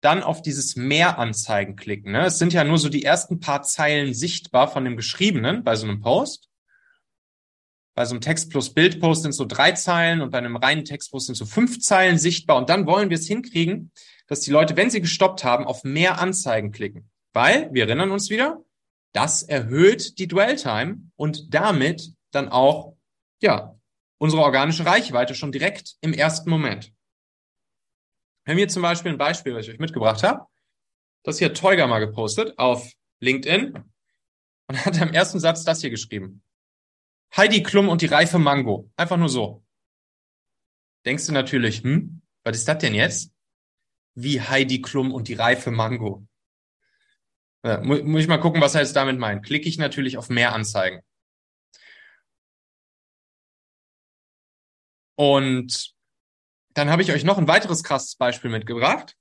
[0.01, 2.12] dann auf dieses Mehranzeigen klicken.
[2.12, 2.27] Ne?
[2.27, 5.87] Es sind ja nur so die ersten paar Zeilen sichtbar von dem Geschriebenen bei so
[5.87, 6.48] einem Post.
[7.99, 10.85] Bei so einem Text plus Bild Post sind so drei Zeilen und bei einem reinen
[10.85, 12.57] Textpost sind so fünf Zeilen sichtbar.
[12.57, 13.91] Und dann wollen wir es hinkriegen,
[14.29, 17.11] dass die Leute, wenn sie gestoppt haben, auf mehr Anzeigen klicken.
[17.33, 18.65] Weil, wir erinnern uns wieder,
[19.11, 22.95] das erhöht die Dwell Time und damit dann auch,
[23.43, 23.77] ja,
[24.19, 26.93] unsere organische Reichweite schon direkt im ersten Moment.
[28.45, 30.47] Wir haben hier zum Beispiel ein Beispiel, was ich euch mitgebracht habe.
[31.25, 33.77] Das hier hat Teuger mal gepostet auf LinkedIn
[34.69, 36.45] und hat im ersten Satz das hier geschrieben.
[37.37, 38.91] Heidi Klum und die reife Mango.
[38.97, 39.64] Einfach nur so.
[41.05, 43.33] Denkst du natürlich, hm, was ist das denn jetzt?
[44.14, 46.27] Wie Heidi Klum und die reife Mango.
[47.64, 49.45] Ja, mu muss ich mal gucken, was er jetzt damit meint.
[49.45, 51.03] Klicke ich natürlich auf mehr Anzeigen.
[55.17, 55.95] Und
[56.75, 59.17] dann habe ich euch noch ein weiteres krasses Beispiel mitgebracht.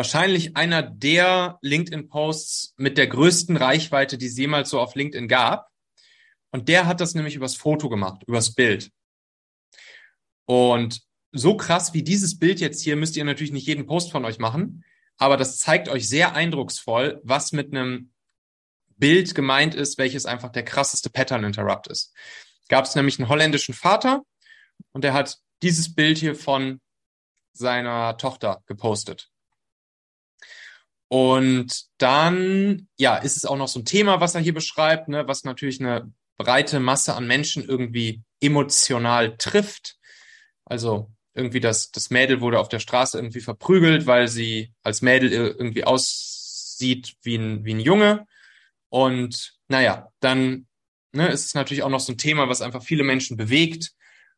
[0.00, 5.68] Wahrscheinlich einer der LinkedIn-Posts mit der größten Reichweite, die es jemals so auf LinkedIn gab.
[6.52, 8.90] Und der hat das nämlich übers Foto gemacht, übers Bild.
[10.46, 14.24] Und so krass wie dieses Bild jetzt hier müsst ihr natürlich nicht jeden Post von
[14.24, 14.86] euch machen,
[15.18, 18.10] aber das zeigt euch sehr eindrucksvoll, was mit einem
[18.96, 22.14] Bild gemeint ist, welches einfach der krasseste Pattern Interrupt ist.
[22.70, 24.22] Gab es nämlich einen holländischen Vater,
[24.92, 26.80] und er hat dieses Bild hier von
[27.52, 29.29] seiner Tochter gepostet.
[31.12, 35.26] Und dann, ja, ist es auch noch so ein Thema, was er hier beschreibt, ne,
[35.26, 39.98] was natürlich eine breite Masse an Menschen irgendwie emotional trifft.
[40.64, 45.32] Also irgendwie das, das Mädel wurde auf der Straße irgendwie verprügelt, weil sie als Mädel
[45.32, 48.24] irgendwie aussieht wie ein, wie ein Junge.
[48.88, 50.68] Und naja, dann
[51.10, 53.94] ne, ist es natürlich auch noch so ein Thema, was einfach viele Menschen bewegt.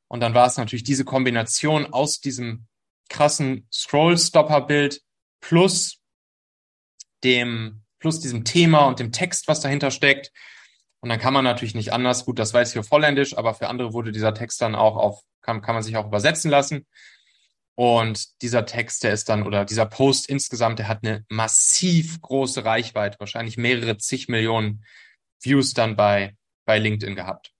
[0.09, 2.65] Und dann war es natürlich diese Kombination aus diesem
[3.11, 5.03] krassen Scroll-Stopper-Bild
[5.41, 6.02] plus
[7.25, 10.33] dem, plus diesem Thema und dem Text, was dahinter steckt.
[11.01, 12.25] Und dann kann man natürlich nicht anders.
[12.25, 15.21] Gut, das weiß ich auf Holländisch, aber für andere wurde dieser Text dann auch auf,
[15.41, 16.87] kann, kann man sich auch übersetzen lassen.
[17.75, 22.65] Und dieser Text, der ist dann, oder dieser Post insgesamt, der hat eine massiv große
[22.65, 24.85] Reichweite, wahrscheinlich mehrere zig Millionen
[25.41, 27.53] Views dann bei, bei LinkedIn gehabt.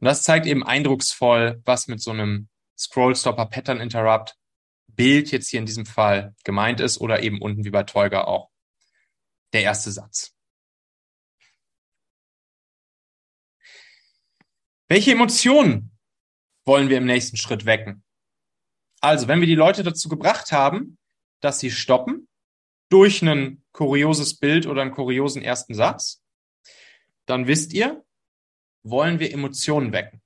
[0.00, 4.34] Und das zeigt eben eindrucksvoll, was mit so einem Scrollstopper Pattern Interrupt
[4.88, 8.50] Bild jetzt hier in diesem Fall gemeint ist oder eben unten wie bei Teuger auch
[9.52, 10.34] der erste Satz.
[14.88, 15.96] Welche Emotionen
[16.66, 18.04] wollen wir im nächsten Schritt wecken?
[19.00, 20.98] Also, wenn wir die Leute dazu gebracht haben,
[21.40, 22.28] dass sie stoppen
[22.88, 26.22] durch ein kurioses Bild oder einen kuriosen ersten Satz,
[27.26, 28.04] dann wisst ihr,
[28.82, 30.20] wollen wir Emotionen wecken.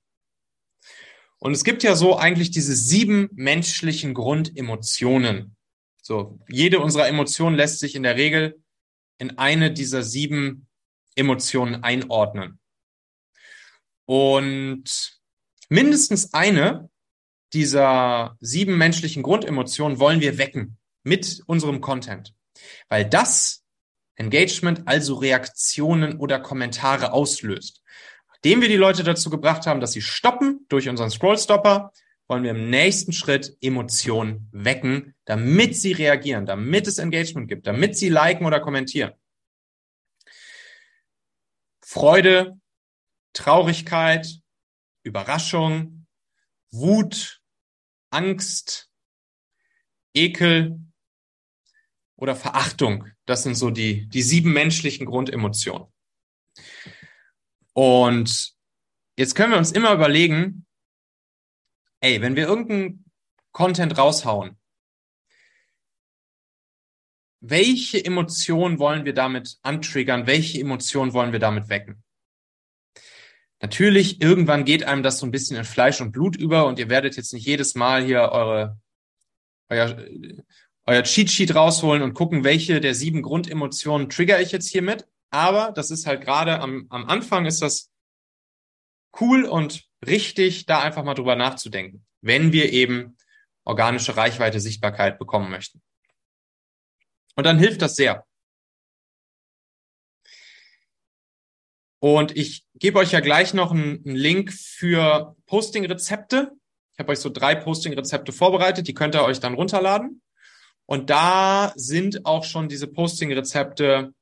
[1.39, 5.55] Und es gibt ja so eigentlich diese sieben menschlichen Grundemotionen.
[6.01, 8.61] So, jede unserer Emotionen lässt sich in der Regel
[9.17, 10.67] in eine dieser sieben
[11.15, 12.59] Emotionen einordnen.
[14.05, 15.19] Und
[15.69, 16.89] mindestens eine
[17.53, 22.33] dieser sieben menschlichen Grundemotionen wollen wir wecken mit unserem Content.
[22.89, 23.63] Weil das
[24.15, 27.81] Engagement also Reaktionen oder Kommentare auslöst.
[28.29, 31.91] Nachdem wir die Leute dazu gebracht haben, dass sie stoppen durch unseren Scrollstopper,
[32.27, 37.97] wollen wir im nächsten Schritt Emotionen wecken, damit sie reagieren, damit es Engagement gibt, damit
[37.97, 39.13] sie liken oder kommentieren.
[41.81, 42.59] Freude,
[43.33, 44.27] Traurigkeit,
[45.03, 46.05] Überraschung,
[46.69, 47.41] Wut,
[48.09, 48.89] Angst,
[50.13, 50.79] Ekel
[52.17, 53.07] oder Verachtung.
[53.25, 55.87] Das sind so die, die sieben menschlichen Grundemotionen.
[57.73, 58.53] Und
[59.17, 60.66] jetzt können wir uns immer überlegen,
[62.01, 63.05] ey, wenn wir irgendeinen
[63.51, 64.57] Content raushauen,
[67.39, 70.27] welche Emotion wollen wir damit antriggern?
[70.27, 72.03] Welche Emotion wollen wir damit wecken?
[73.59, 76.89] Natürlich, irgendwann geht einem das so ein bisschen in Fleisch und Blut über und ihr
[76.89, 78.79] werdet jetzt nicht jedes Mal hier eure,
[79.69, 79.97] euer,
[80.85, 85.07] euer Cheat Sheet rausholen und gucken, welche der sieben Grundemotionen trigger ich jetzt hier mit.
[85.31, 87.91] Aber das ist halt gerade am, am Anfang ist das
[89.19, 93.17] cool und richtig, da einfach mal drüber nachzudenken, wenn wir eben
[93.63, 95.81] organische Reichweite, Sichtbarkeit bekommen möchten.
[97.35, 98.25] Und dann hilft das sehr.
[101.99, 106.51] Und ich gebe euch ja gleich noch einen, Link für Posting-Rezepte.
[106.93, 110.21] Ich habe euch so drei Posting-Rezepte vorbereitet, die könnt ihr euch dann runterladen.
[110.85, 114.13] Und da sind auch schon diese Posting-Rezepte,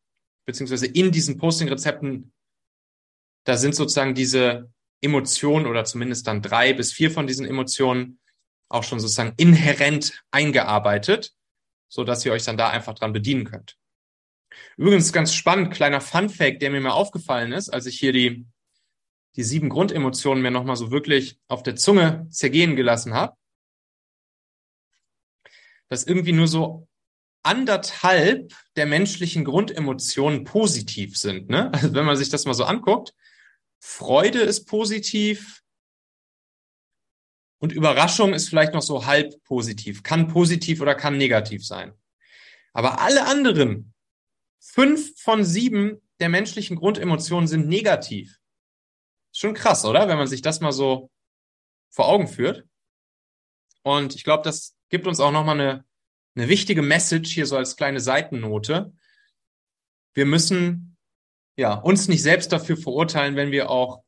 [0.46, 2.34] beziehungsweise in diesen Posting-Rezepten,
[3.44, 4.74] da sind sozusagen diese
[5.06, 8.20] Emotionen oder zumindest dann drei bis vier von diesen Emotionen
[8.68, 11.34] auch schon sozusagen inhärent eingearbeitet,
[11.88, 13.78] so dass ihr euch dann da einfach dran bedienen könnt.
[14.78, 18.46] Übrigens ganz spannend, kleiner Fun Fact, der mir mal aufgefallen ist, als ich hier die,
[19.36, 23.36] die sieben Grundemotionen mir nochmal so wirklich auf der Zunge zergehen gelassen habe,
[25.88, 26.88] dass irgendwie nur so
[27.44, 31.50] anderthalb der menschlichen Grundemotionen positiv sind.
[31.50, 31.72] Ne?
[31.74, 33.14] Also wenn man sich das mal so anguckt,
[33.88, 35.64] Freude ist positiv
[37.60, 41.94] und Überraschung ist vielleicht noch so halb positiv, kann positiv oder kann negativ sein.
[42.74, 43.94] Aber alle anderen
[44.60, 48.40] Fünf von sieben der menschlichen Grundemotionen sind negativ.
[49.32, 50.08] Schon krass, oder?
[50.08, 51.12] Wenn man sich das mal so
[51.92, 52.68] vor Augen führt.
[53.84, 55.86] Und ich glaube, das gibt uns auch nochmal eine,
[56.34, 58.92] eine wichtige Message hier so als kleine Seitennote.
[60.16, 60.95] Wir müssen
[61.58, 64.04] ja uns nicht selbst dafür verurteilen, wenn wir auch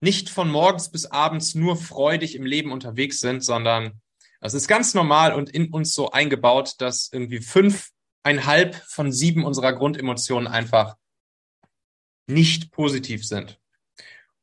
[0.00, 4.00] nicht von morgens bis abends nur freudig im Leben unterwegs sind, sondern
[4.40, 7.90] es ist ganz normal und in uns so eingebaut, dass irgendwie fünf
[8.22, 10.96] einhalb von sieben unserer Grundemotionen einfach
[12.26, 13.58] nicht positiv sind.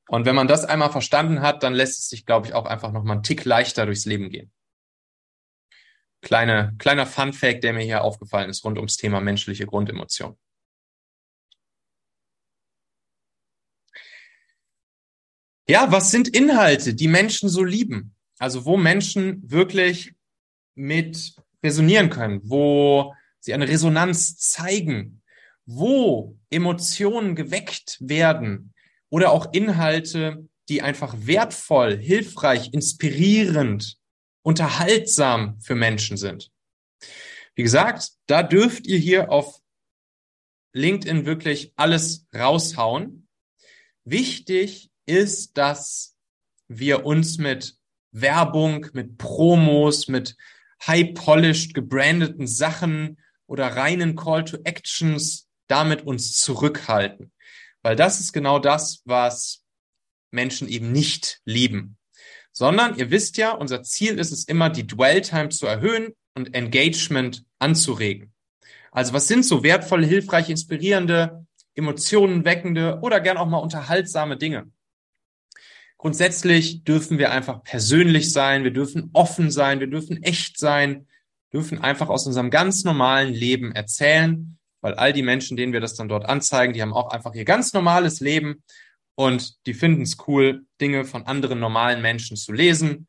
[0.07, 2.91] Und wenn man das einmal verstanden hat, dann lässt es sich, glaube ich, auch einfach
[2.91, 4.51] noch mal einen Tick leichter durchs Leben gehen.
[6.21, 10.37] Kleine, kleiner Fun Fact, der mir hier aufgefallen ist rund ums Thema menschliche Grundemotion.
[15.67, 18.15] Ja, was sind Inhalte, die Menschen so lieben?
[18.39, 20.13] Also wo Menschen wirklich
[20.75, 25.21] mit resonieren können, wo sie eine Resonanz zeigen,
[25.65, 28.73] wo Emotionen geweckt werden
[29.09, 33.97] oder auch Inhalte, die einfach wertvoll, hilfreich, inspirierend,
[34.41, 36.49] unterhaltsam für Menschen sind.
[37.55, 39.59] Wie gesagt, da dürft ihr hier auf
[40.73, 43.27] LinkedIn wirklich alles raushauen.
[44.05, 46.15] Wichtig ist, dass
[46.67, 47.75] wir uns mit
[48.11, 50.35] Werbung, mit Promos, mit
[50.85, 57.31] high-polished, gebrandeten Sachen oder reinen Call to Actions damit uns zurückhalten.
[57.81, 59.63] Weil das ist genau das, was
[60.31, 61.97] Menschen eben nicht lieben.
[62.51, 66.53] Sondern ihr wisst ja, unser Ziel ist es immer, die Dwell Time zu erhöhen und
[66.53, 68.33] Engagement anzuregen.
[68.91, 71.45] Also was sind so wertvolle, hilfreiche, inspirierende,
[71.75, 74.70] Emotionen weckende oder gern auch mal unterhaltsame Dinge?
[76.01, 81.05] Grundsätzlich dürfen wir einfach persönlich sein, wir dürfen offen sein, wir dürfen echt sein,
[81.53, 85.93] dürfen einfach aus unserem ganz normalen Leben erzählen, weil all die Menschen, denen wir das
[85.93, 88.63] dann dort anzeigen, die haben auch einfach ihr ganz normales Leben
[89.13, 93.05] und die finden es cool, Dinge von anderen normalen Menschen zu lesen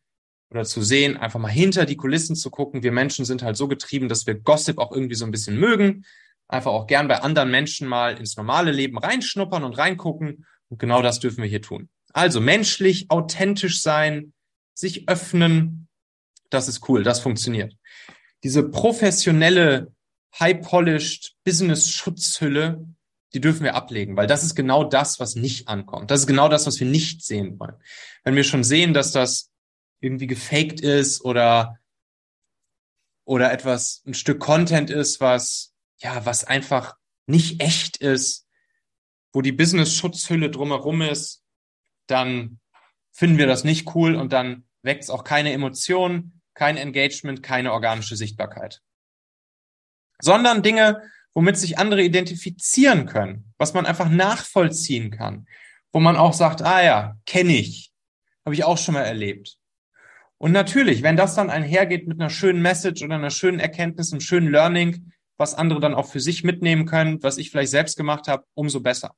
[0.50, 2.82] oder zu sehen, einfach mal hinter die Kulissen zu gucken.
[2.82, 6.04] Wir Menschen sind halt so getrieben, dass wir Gossip auch irgendwie so ein bisschen mögen,
[6.46, 11.00] einfach auch gern bei anderen Menschen mal ins normale Leben reinschnuppern und reingucken und genau
[11.00, 11.88] das dürfen wir hier tun.
[12.12, 14.32] Also menschlich, authentisch sein,
[14.74, 15.88] sich öffnen,
[16.50, 17.74] das ist cool, das funktioniert
[18.42, 19.92] diese professionelle,
[20.38, 22.86] high-polished Business-Schutzhülle,
[23.34, 26.10] die dürfen wir ablegen, weil das ist genau das, was nicht ankommt.
[26.10, 27.76] Das ist genau das, was wir nicht sehen wollen.
[28.24, 29.50] Wenn wir schon sehen, dass das
[30.00, 31.78] irgendwie gefaked ist oder
[33.24, 36.96] oder etwas ein Stück Content ist, was ja, was einfach
[37.26, 38.46] nicht echt ist,
[39.32, 41.41] wo die Business-Schutzhülle drumherum ist,
[42.06, 42.60] dann
[43.12, 47.72] finden wir das nicht cool und dann weckt es auch keine Emotionen, kein Engagement, keine
[47.72, 48.82] organische Sichtbarkeit.
[50.20, 51.02] Sondern Dinge,
[51.34, 55.46] womit sich andere identifizieren können, was man einfach nachvollziehen kann,
[55.92, 57.92] wo man auch sagt, ah ja, kenne ich,
[58.44, 59.58] habe ich auch schon mal erlebt.
[60.38, 64.20] Und natürlich, wenn das dann einhergeht mit einer schönen Message oder einer schönen Erkenntnis, einem
[64.20, 68.26] schönen Learning, was andere dann auch für sich mitnehmen können, was ich vielleicht selbst gemacht
[68.28, 69.14] habe, umso besser.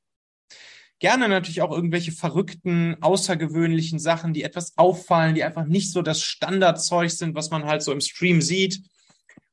[1.00, 6.22] Gerne natürlich auch irgendwelche verrückten, außergewöhnlichen Sachen, die etwas auffallen, die einfach nicht so das
[6.22, 8.82] Standardzeug sind, was man halt so im Stream sieht,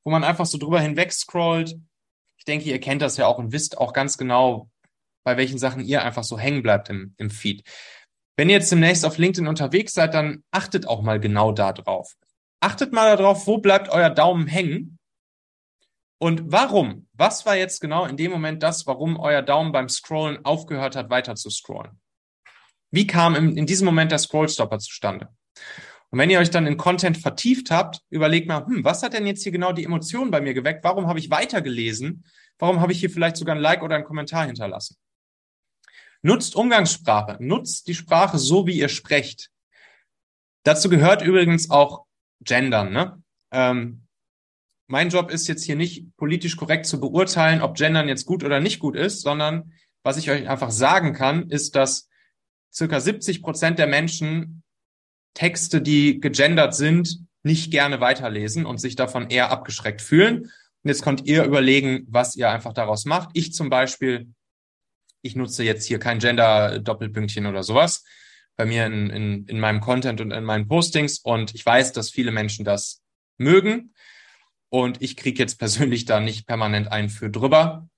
[0.03, 1.77] wo man einfach so drüber hinweg scrollt.
[2.37, 4.69] Ich denke, ihr kennt das ja auch und wisst auch ganz genau,
[5.23, 7.63] bei welchen Sachen ihr einfach so hängen bleibt im, im Feed.
[8.37, 12.15] Wenn ihr jetzt demnächst auf LinkedIn unterwegs seid, dann achtet auch mal genau da drauf.
[12.59, 14.99] Achtet mal darauf, wo bleibt euer Daumen hängen
[16.21, 17.07] und warum?
[17.13, 21.09] Was war jetzt genau in dem Moment das, warum euer Daumen beim Scrollen aufgehört hat,
[21.09, 21.99] weiter zu scrollen?
[22.91, 25.29] Wie kam in, in diesem Moment der Scrollstopper zustande?
[26.11, 29.25] Und wenn ihr euch dann in Content vertieft habt, überlegt mal, hm, was hat denn
[29.25, 30.83] jetzt hier genau die Emotionen bei mir geweckt?
[30.83, 32.23] Warum habe ich weitergelesen?
[32.59, 34.97] Warum habe ich hier vielleicht sogar ein Like oder einen Kommentar hinterlassen?
[36.21, 39.49] Nutzt Umgangssprache, nutzt die Sprache so, wie ihr sprecht.
[40.61, 42.05] Dazu gehört übrigens auch
[42.41, 42.91] Gendern.
[42.93, 43.23] Ne?
[43.51, 44.05] Ähm,
[44.91, 48.59] mein Job ist jetzt hier nicht politisch korrekt zu beurteilen, ob Gendern jetzt gut oder
[48.59, 49.71] nicht gut ist, sondern
[50.03, 52.09] was ich euch einfach sagen kann, ist, dass
[52.73, 54.63] circa 70 Prozent der Menschen
[55.33, 60.41] Texte, die gegendert sind, nicht gerne weiterlesen und sich davon eher abgeschreckt fühlen.
[60.43, 63.29] Und jetzt könnt ihr überlegen, was ihr einfach daraus macht.
[63.31, 64.33] Ich zum Beispiel,
[65.21, 68.03] ich nutze jetzt hier kein Gender-Doppelpünktchen oder sowas
[68.57, 71.19] bei mir in, in, in meinem Content und in meinen Postings.
[71.19, 73.01] Und ich weiß, dass viele Menschen das
[73.37, 73.93] mögen.
[74.71, 77.89] Und ich kriege jetzt persönlich da nicht permanent einen für drüber,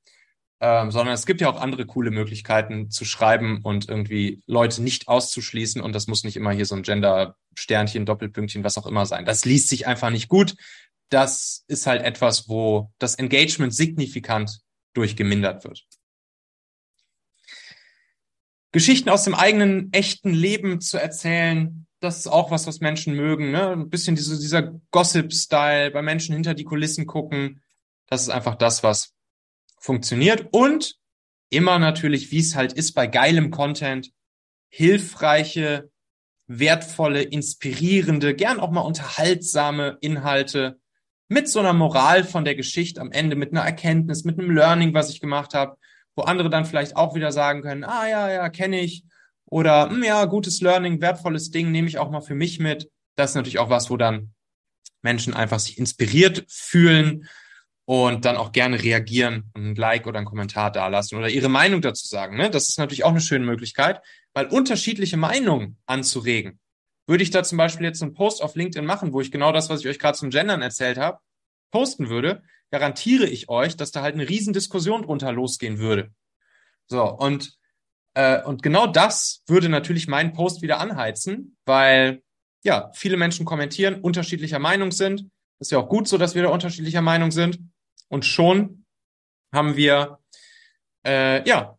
[0.60, 5.08] ähm, sondern es gibt ja auch andere coole Möglichkeiten zu schreiben und irgendwie Leute nicht
[5.08, 5.82] auszuschließen.
[5.82, 9.24] Und das muss nicht immer hier so ein Gender-Sternchen, Doppelpünktchen, was auch immer sein.
[9.24, 10.56] Das liest sich einfach nicht gut.
[11.10, 14.62] Das ist halt etwas, wo das Engagement signifikant
[14.94, 15.86] durchgemindert wird.
[18.72, 23.52] Geschichten aus dem eigenen echten Leben zu erzählen, das ist auch was, was Menschen mögen.
[23.52, 23.70] Ne?
[23.70, 27.62] Ein bisschen diese, dieser Gossip-Style, bei Menschen hinter die Kulissen gucken.
[28.08, 29.14] Das ist einfach das, was
[29.80, 30.48] funktioniert.
[30.52, 30.96] Und
[31.50, 34.12] immer natürlich, wie es halt ist bei geilem Content,
[34.68, 35.90] hilfreiche,
[36.48, 40.80] wertvolle, inspirierende, gern auch mal unterhaltsame Inhalte
[41.30, 44.94] mit so einer Moral von der Geschichte am Ende, mit einer Erkenntnis, mit einem Learning,
[44.94, 45.78] was ich gemacht habe,
[46.16, 49.06] wo andere dann vielleicht auch wieder sagen können, ah ja, ja, kenne ich,
[49.54, 52.90] oder, hm, ja, gutes Learning, wertvolles Ding, nehme ich auch mal für mich mit.
[53.16, 54.34] Das ist natürlich auch was, wo dann
[55.04, 57.30] Menschen einfach sich inspiriert fühlen
[57.86, 61.82] und dann auch gerne reagieren und ein Like oder einen Kommentar dalassen oder ihre Meinung
[61.82, 62.36] dazu sagen.
[62.36, 62.50] Ne?
[62.50, 64.02] Das ist natürlich auch eine schöne Möglichkeit,
[64.34, 66.60] weil unterschiedliche Meinungen anzuregen.
[67.06, 69.70] Würde ich da zum Beispiel jetzt einen Post auf LinkedIn machen, wo ich genau das,
[69.70, 71.20] was ich euch gerade zum Gendern erzählt habe,
[71.70, 72.42] posten würde,
[72.72, 76.12] garantiere ich euch, dass da halt eine Riesendiskussion drunter losgehen würde.
[76.88, 77.56] So, und
[78.16, 82.22] äh, und genau das würde natürlich meinen Post wieder anheizen, weil
[82.64, 85.30] ja, viele Menschen kommentieren, unterschiedlicher Meinung sind.
[85.60, 87.60] Ist ja auch gut so, dass wir da unterschiedlicher Meinung sind.
[88.08, 88.86] Und schon
[89.54, 90.20] haben wir
[91.06, 91.78] äh, ja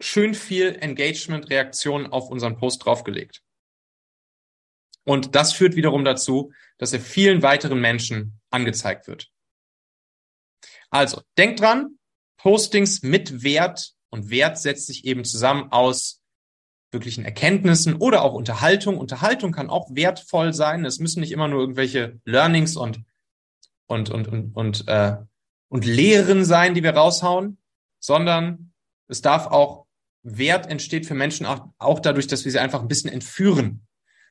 [0.00, 3.42] schön viel Engagement-Reaktion auf unseren Post draufgelegt.
[5.04, 9.30] Und das führt wiederum dazu, dass er vielen weiteren Menschen angezeigt wird.
[10.90, 11.98] Also, denkt dran,
[12.38, 16.22] Postings mit Wert und Wert setzt sich eben zusammen aus
[16.92, 18.96] wirklichen Erkenntnissen oder auch Unterhaltung.
[18.96, 20.84] Unterhaltung kann auch wertvoll sein.
[20.84, 23.00] Es müssen nicht immer nur irgendwelche Learnings und
[23.86, 25.16] und und und und, äh,
[25.68, 27.58] und Lehren sein, die wir raushauen,
[27.98, 28.72] sondern
[29.08, 29.86] es darf auch
[30.22, 33.84] Wert entsteht für Menschen auch, auch dadurch, dass wir sie einfach ein bisschen entführen,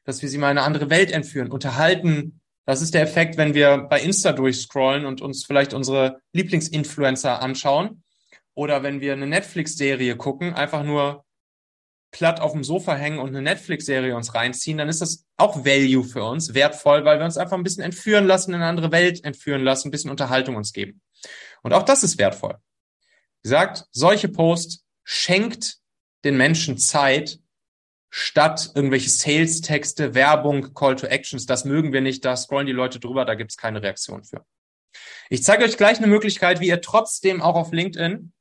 [0.05, 2.39] dass wir sie mal in eine andere Welt entführen, unterhalten.
[2.65, 8.02] Das ist der Effekt, wenn wir bei Insta durchscrollen und uns vielleicht unsere Lieblingsinfluencer anschauen
[8.55, 11.25] oder wenn wir eine Netflix-Serie gucken, einfach nur
[12.11, 16.03] platt auf dem Sofa hängen und eine Netflix-Serie uns reinziehen, dann ist das auch Value
[16.03, 19.23] für uns, wertvoll, weil wir uns einfach ein bisschen entführen lassen, in eine andere Welt
[19.25, 21.01] entführen lassen, ein bisschen Unterhaltung uns geben.
[21.63, 22.57] Und auch das ist wertvoll.
[23.41, 25.77] Wie gesagt, solche Posts schenkt
[26.23, 27.39] den Menschen Zeit,
[28.09, 32.99] statt irgendwelche Sales-Texte, Werbung, Call to Actions, das mögen wir nicht, da scrollen die Leute
[32.99, 34.45] drüber, da gibt es keine Reaktion für.
[35.31, 38.32] Ich zeige euch gleich eine Möglichkeit, wie ihr trotzdem auch auf LinkedIn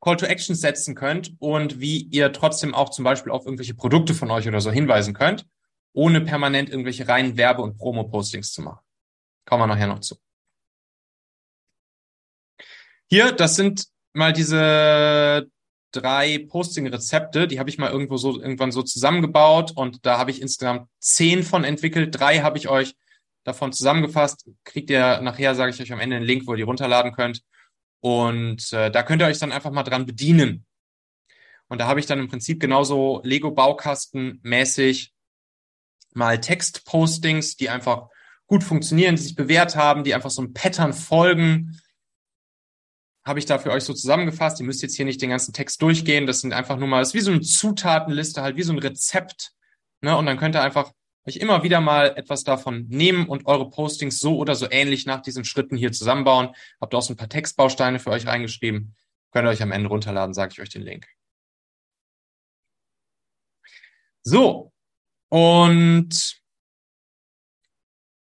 [0.00, 4.14] Call to Action setzen könnt und wie ihr trotzdem auch zum Beispiel auf irgendwelche Produkte
[4.14, 5.46] von euch oder so hinweisen könnt,
[5.92, 8.84] ohne permanent irgendwelche reinen Werbe- und Promo-Postings zu machen.
[9.46, 10.16] Kommen wir nachher noch zu.
[13.08, 15.48] Hier, das sind mal diese
[15.92, 20.42] drei Posting-Rezepte, die habe ich mal irgendwo so irgendwann so zusammengebaut und da habe ich
[20.42, 22.18] insgesamt zehn von entwickelt.
[22.18, 22.94] Drei habe ich euch
[23.44, 24.50] davon zusammengefasst.
[24.64, 27.42] Kriegt ihr nachher, sage ich euch am Ende, einen Link, wo ihr die runterladen könnt.
[28.00, 30.66] Und äh, da könnt ihr euch dann einfach mal dran bedienen.
[31.68, 35.12] Und da habe ich dann im Prinzip genauso Lego-Baukasten mäßig
[36.14, 38.08] mal Textpostings, die einfach
[38.46, 41.80] gut funktionieren, die sich bewährt haben, die einfach so ein Pattern folgen.
[43.24, 44.60] habe ich da für euch so zusammengefasst.
[44.60, 46.26] Ihr müsst jetzt hier nicht den ganzen Text durchgehen.
[46.26, 48.78] Das sind einfach nur mal, das ist wie so eine Zutatenliste, halt wie so ein
[48.78, 49.52] Rezept.
[50.00, 50.16] Ne?
[50.16, 50.92] Und dann könnt ihr einfach
[51.26, 55.20] euch immer wieder mal etwas davon nehmen und eure Postings so oder so ähnlich nach
[55.20, 56.50] diesen Schritten hier zusammenbauen.
[56.80, 58.94] Habt auch so ein paar Textbausteine für euch reingeschrieben.
[59.32, 61.06] Könnt ihr euch am Ende runterladen, sage ich euch den Link.
[64.22, 64.72] So,
[65.28, 66.40] und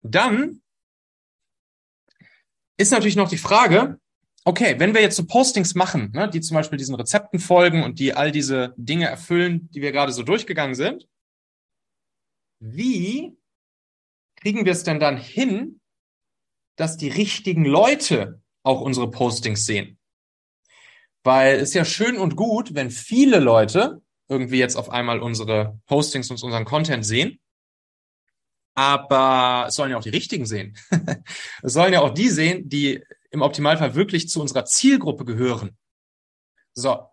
[0.03, 0.63] dann
[2.77, 4.01] ist natürlich noch die Frage,
[4.45, 7.99] okay, wenn wir jetzt so Postings machen, ne, die zum Beispiel diesen Rezepten folgen und
[7.99, 11.07] die all diese Dinge erfüllen, die wir gerade so durchgegangen sind,
[12.65, 13.37] wie
[14.37, 15.81] kriegen wir es denn dann hin,
[16.77, 19.99] dass die richtigen Leute auch unsere Postings sehen?
[21.25, 25.81] Weil es ist ja schön und gut, wenn viele Leute irgendwie jetzt auf einmal unsere
[25.87, 27.41] Postings und unseren Content sehen.
[28.75, 30.79] Aber es sollen ja auch die richtigen sehen.
[31.63, 35.77] es sollen ja auch die sehen, die im Optimalfall wirklich zu unserer Zielgruppe gehören.
[36.75, 37.12] So.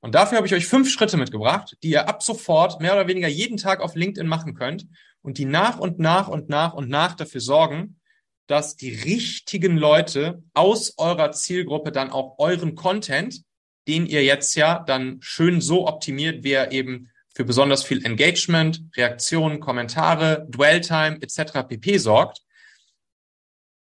[0.00, 3.28] Und dafür habe ich euch fünf Schritte mitgebracht, die ihr ab sofort mehr oder weniger
[3.28, 4.86] jeden Tag auf LinkedIn machen könnt
[5.22, 8.00] und die nach und nach und nach und nach dafür sorgen,
[8.46, 13.42] dass die richtigen Leute aus eurer Zielgruppe dann auch euren Content
[13.88, 18.82] den ihr jetzt ja dann schön so optimiert, wie er eben für besonders viel Engagement,
[18.96, 21.66] Reaktionen, Kommentare, Dwell-Time etc.
[21.66, 21.96] pp.
[21.96, 22.42] sorgt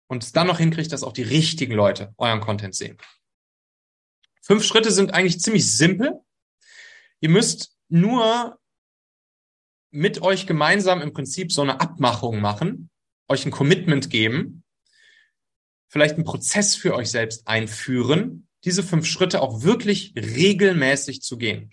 [0.07, 2.97] und es dann noch hinkriegt, dass auch die richtigen Leute euren Content sehen.
[4.47, 6.21] Fünf Schritte sind eigentlich ziemlich simpel.
[7.19, 8.61] Ihr müsst nur
[9.91, 12.89] mit euch gemeinsam im Prinzip so eine Abmachung machen,
[13.27, 14.63] euch ein Commitment geben,
[15.89, 21.73] vielleicht einen Prozess für euch selbst einführen, diese fünf Schritte auch wirklich regelmäßig zu gehen.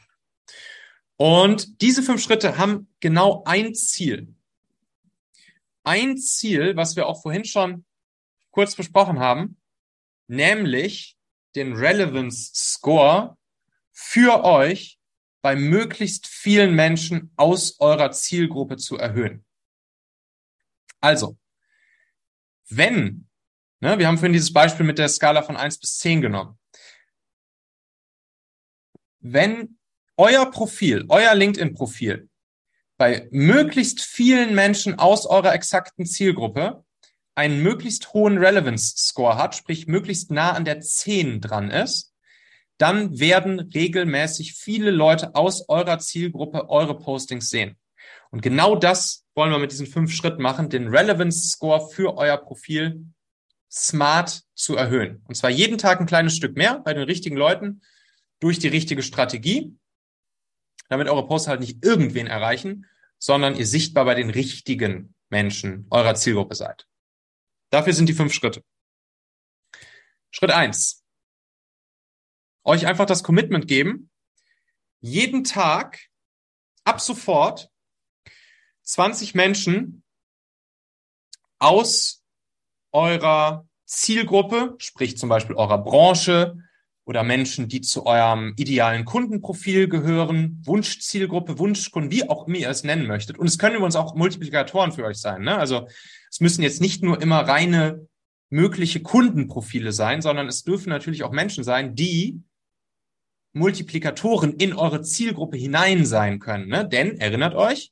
[1.15, 4.33] Und diese fünf Schritte haben genau ein Ziel.
[5.83, 7.85] Ein Ziel, was wir auch vorhin schon
[8.49, 9.57] kurz besprochen haben,
[10.25, 11.17] nämlich
[11.55, 13.37] den Relevance Score
[13.91, 14.99] für euch
[15.41, 19.45] bei möglichst vielen Menschen aus eurer Zielgruppe zu erhöhen.
[21.01, 21.37] Also,
[22.69, 23.27] wenn,
[23.81, 26.57] ne, wir haben vorhin dieses Beispiel mit der Skala von eins bis zehn genommen
[29.23, 29.79] wenn
[30.17, 32.29] euer Profil, euer LinkedIn-Profil
[32.97, 36.85] bei möglichst vielen Menschen aus eurer exakten Zielgruppe
[37.35, 42.13] einen möglichst hohen Relevance Score hat, sprich möglichst nah an der 10 dran ist,
[42.77, 47.77] dann werden regelmäßig viele Leute aus eurer Zielgruppe eure Postings sehen.
[48.31, 52.37] Und genau das wollen wir mit diesen fünf Schritten machen, den Relevance Score für euer
[52.37, 53.05] Profil
[53.71, 55.23] smart zu erhöhen.
[55.27, 57.81] Und zwar jeden Tag ein kleines Stück mehr bei den richtigen Leuten
[58.39, 59.75] durch die richtige Strategie,
[60.89, 62.85] damit eure Posts halt nicht irgendwen erreichen,
[63.17, 66.85] sondern ihr sichtbar bei den richtigen Menschen eurer Zielgruppe seid.
[67.73, 68.63] Dafür sind die fünf Schritte.
[70.29, 71.03] Schritt eins:
[72.63, 74.11] Euch einfach das Commitment geben,
[74.99, 75.99] jeden Tag
[76.83, 77.71] ab sofort
[78.83, 80.03] 20 Menschen
[81.57, 82.23] aus
[82.91, 86.55] eurer Zielgruppe, sprich zum Beispiel eurer Branche,
[87.05, 92.83] oder Menschen, die zu eurem idealen Kundenprofil gehören, Wunschzielgruppe, Wunschkunden, wie auch immer ihr es
[92.83, 93.37] nennen möchtet.
[93.37, 95.41] Und es können übrigens auch Multiplikatoren für euch sein.
[95.41, 95.57] Ne?
[95.57, 95.87] Also
[96.29, 98.07] es müssen jetzt nicht nur immer reine
[98.49, 102.41] mögliche Kundenprofile sein, sondern es dürfen natürlich auch Menschen sein, die
[103.51, 106.67] Multiplikatoren in eure Zielgruppe hinein sein können.
[106.67, 106.87] Ne?
[106.87, 107.91] Denn erinnert euch,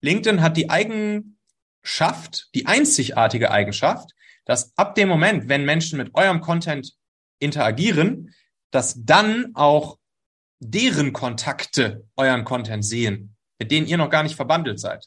[0.00, 4.10] LinkedIn hat die Eigenschaft, die einzigartige Eigenschaft,
[4.44, 6.94] dass ab dem Moment, wenn Menschen mit eurem Content
[7.38, 8.34] interagieren,
[8.70, 9.98] dass dann auch
[10.60, 15.06] deren Kontakte euren Content sehen, mit denen ihr noch gar nicht verbandelt seid.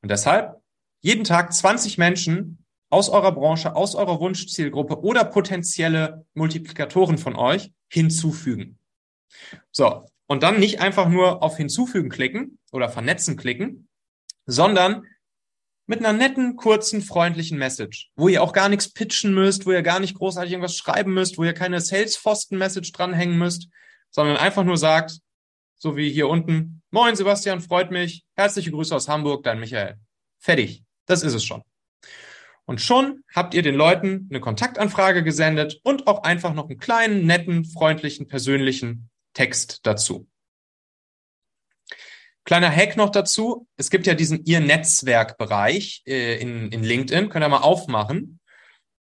[0.00, 0.60] Und deshalb
[1.00, 7.72] jeden Tag 20 Menschen aus eurer Branche, aus eurer Wunschzielgruppe oder potenzielle Multiplikatoren von euch
[7.88, 8.78] hinzufügen.
[9.70, 10.06] So.
[10.26, 13.88] Und dann nicht einfach nur auf hinzufügen klicken oder vernetzen klicken,
[14.44, 15.06] sondern
[15.88, 19.82] mit einer netten, kurzen, freundlichen Message, wo ihr auch gar nichts pitchen müsst, wo ihr
[19.82, 23.68] gar nicht großartig irgendwas schreiben müsst, wo ihr keine Sales-Pfosten-Message dranhängen müsst,
[24.10, 25.18] sondern einfach nur sagt,
[25.76, 29.98] so wie hier unten, Moin Sebastian, freut mich, herzliche Grüße aus Hamburg, dein Michael.
[30.38, 31.62] Fertig, das ist es schon.
[32.66, 37.24] Und schon habt ihr den Leuten eine Kontaktanfrage gesendet und auch einfach noch einen kleinen,
[37.24, 40.28] netten, freundlichen, persönlichen Text dazu.
[42.48, 43.68] Kleiner Hack noch dazu.
[43.76, 47.28] Es gibt ja diesen Ihr Netzwerkbereich äh, in, in LinkedIn.
[47.28, 48.40] Könnt ihr mal aufmachen.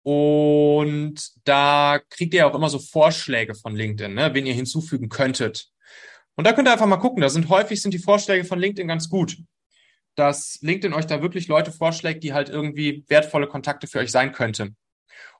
[0.05, 5.71] Und da kriegt ihr auch immer so Vorschläge von LinkedIn, ne, wen ihr hinzufügen könntet.
[6.37, 7.21] Und da könnt ihr einfach mal gucken.
[7.21, 9.37] Da sind häufig sind die Vorschläge von LinkedIn ganz gut.
[10.15, 14.31] Dass LinkedIn euch da wirklich Leute vorschlägt, die halt irgendwie wertvolle Kontakte für euch sein
[14.31, 14.77] könnten.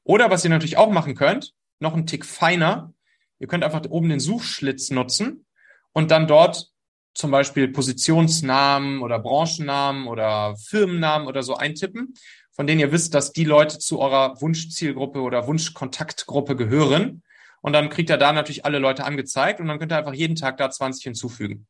[0.03, 2.93] Oder was ihr natürlich auch machen könnt, noch ein Tick feiner,
[3.39, 5.47] Ihr könnt einfach oben den Suchschlitz nutzen
[5.93, 6.72] und dann dort
[7.15, 12.15] zum Beispiel Positionsnamen oder Branchennamen oder Firmennamen oder so eintippen,
[12.51, 17.23] von denen ihr wisst, dass die Leute zu eurer Wunschzielgruppe oder Wunschkontaktgruppe gehören.
[17.61, 20.37] Und dann kriegt ihr da natürlich alle Leute angezeigt und dann könnt ihr einfach jeden
[20.37, 21.67] Tag da 20 hinzufügen.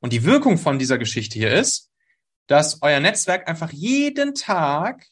[0.00, 1.90] Und die Wirkung von dieser Geschichte hier ist,
[2.46, 5.06] dass euer Netzwerk einfach jeden Tag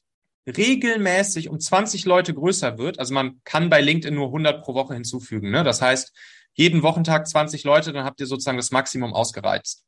[0.47, 2.99] regelmäßig um 20 Leute größer wird.
[2.99, 5.51] Also man kann bei LinkedIn nur 100 pro Woche hinzufügen.
[5.51, 5.65] Ne?
[5.65, 6.13] Das heißt,
[6.55, 9.85] jeden Wochentag 20 Leute, dann habt ihr sozusagen das Maximum ausgereizt.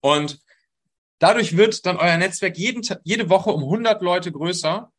[0.00, 0.40] Und
[1.18, 4.92] dadurch wird dann euer Netzwerk jeden, jede Woche um 100 Leute größer.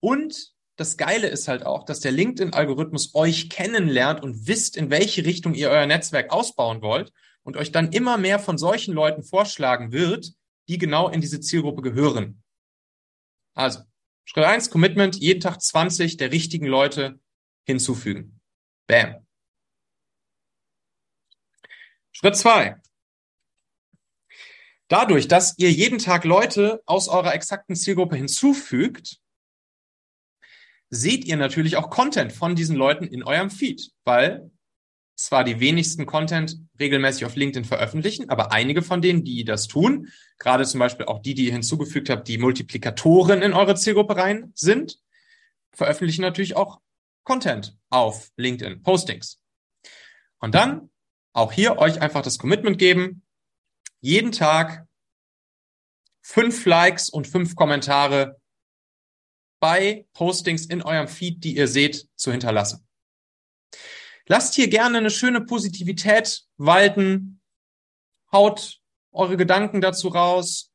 [0.00, 5.24] Und das Geile ist halt auch, dass der LinkedIn-Algorithmus euch kennenlernt und wisst, in welche
[5.24, 9.92] Richtung ihr euer Netzwerk ausbauen wollt und euch dann immer mehr von solchen Leuten vorschlagen
[9.92, 10.32] wird,
[10.68, 12.42] die genau in diese Zielgruppe gehören.
[13.54, 13.80] Also,
[14.24, 17.18] Schritt eins Commitment, jeden Tag 20 der richtigen Leute
[17.64, 18.40] hinzufügen.
[18.86, 19.26] Bam.
[22.20, 22.76] Schritt zwei.
[24.88, 29.20] Dadurch, dass ihr jeden Tag Leute aus eurer exakten Zielgruppe hinzufügt,
[30.90, 34.50] seht ihr natürlich auch Content von diesen Leuten in eurem Feed, weil
[35.16, 40.08] zwar die wenigsten Content regelmäßig auf LinkedIn veröffentlichen, aber einige von denen, die das tun,
[40.38, 44.52] gerade zum Beispiel auch die, die ihr hinzugefügt habt, die Multiplikatoren in eure Zielgruppe rein
[44.54, 44.98] sind,
[45.72, 46.80] veröffentlichen natürlich auch
[47.24, 49.40] Content auf LinkedIn, Postings.
[50.38, 50.90] Und dann
[51.32, 53.22] auch hier euch einfach das Commitment geben,
[54.00, 54.86] jeden Tag
[56.22, 58.40] fünf Likes und fünf Kommentare
[59.60, 62.86] bei Postings in eurem Feed, die ihr seht, zu hinterlassen.
[64.26, 67.40] Lasst hier gerne eine schöne Positivität walten.
[68.32, 68.80] Haut
[69.12, 70.72] eure Gedanken dazu raus.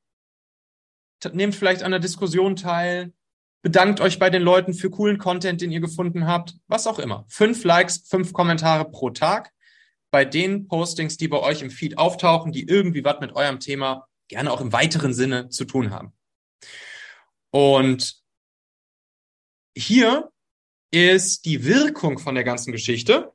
[1.31, 3.13] Nehmt vielleicht an der Diskussion teil.
[3.63, 6.55] Bedankt euch bei den Leuten für coolen Content, den ihr gefunden habt.
[6.67, 7.25] Was auch immer.
[7.29, 9.54] Fünf Likes, fünf Kommentare pro Tag
[10.15, 14.07] bei den Postings, die bei euch im Feed auftauchen, die irgendwie was mit eurem Thema
[14.29, 16.13] gerne auch im weiteren Sinne zu tun haben.
[17.51, 18.23] Und
[19.75, 20.31] hier
[20.89, 23.33] ist die Wirkung von der ganzen Geschichte,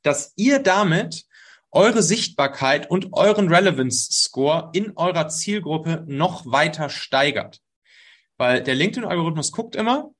[0.00, 1.26] dass ihr damit
[1.72, 7.60] eure Sichtbarkeit und euren Relevance Score in eurer Zielgruppe noch weiter steigert.
[8.38, 10.10] Weil der LinkedIn-Algorithmus guckt immer,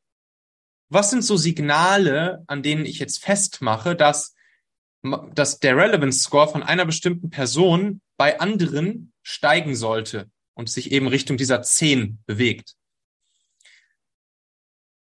[0.90, 4.34] was sind so Signale, an denen ich jetzt festmache, dass,
[5.02, 11.06] dass der Relevance Score von einer bestimmten Person bei anderen steigen sollte und sich eben
[11.06, 12.74] Richtung dieser 10 bewegt.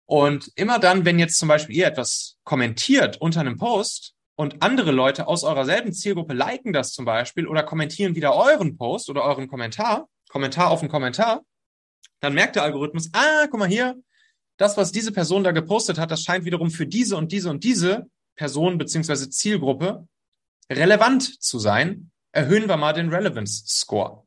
[0.06, 4.90] Und immer dann, wenn jetzt zum Beispiel ihr etwas kommentiert unter einem Post, und andere
[4.90, 9.22] Leute aus eurer selben Zielgruppe liken das zum Beispiel oder kommentieren wieder euren Post oder
[9.22, 11.42] euren Kommentar, Kommentar auf einen Kommentar,
[12.20, 14.02] dann merkt der Algorithmus, ah, guck mal hier,
[14.56, 17.64] das, was diese Person da gepostet hat, das scheint wiederum für diese und diese und
[17.64, 18.06] diese
[18.40, 20.08] Person beziehungsweise Zielgruppe
[20.72, 22.10] relevant zu sein.
[22.32, 24.26] Erhöhen wir mal den Relevance Score.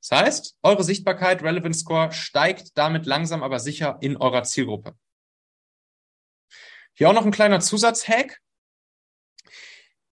[0.00, 4.94] Das heißt, eure Sichtbarkeit, Relevance Score steigt damit langsam aber sicher in eurer Zielgruppe.
[6.94, 8.40] Hier auch noch ein kleiner Zusatzhack.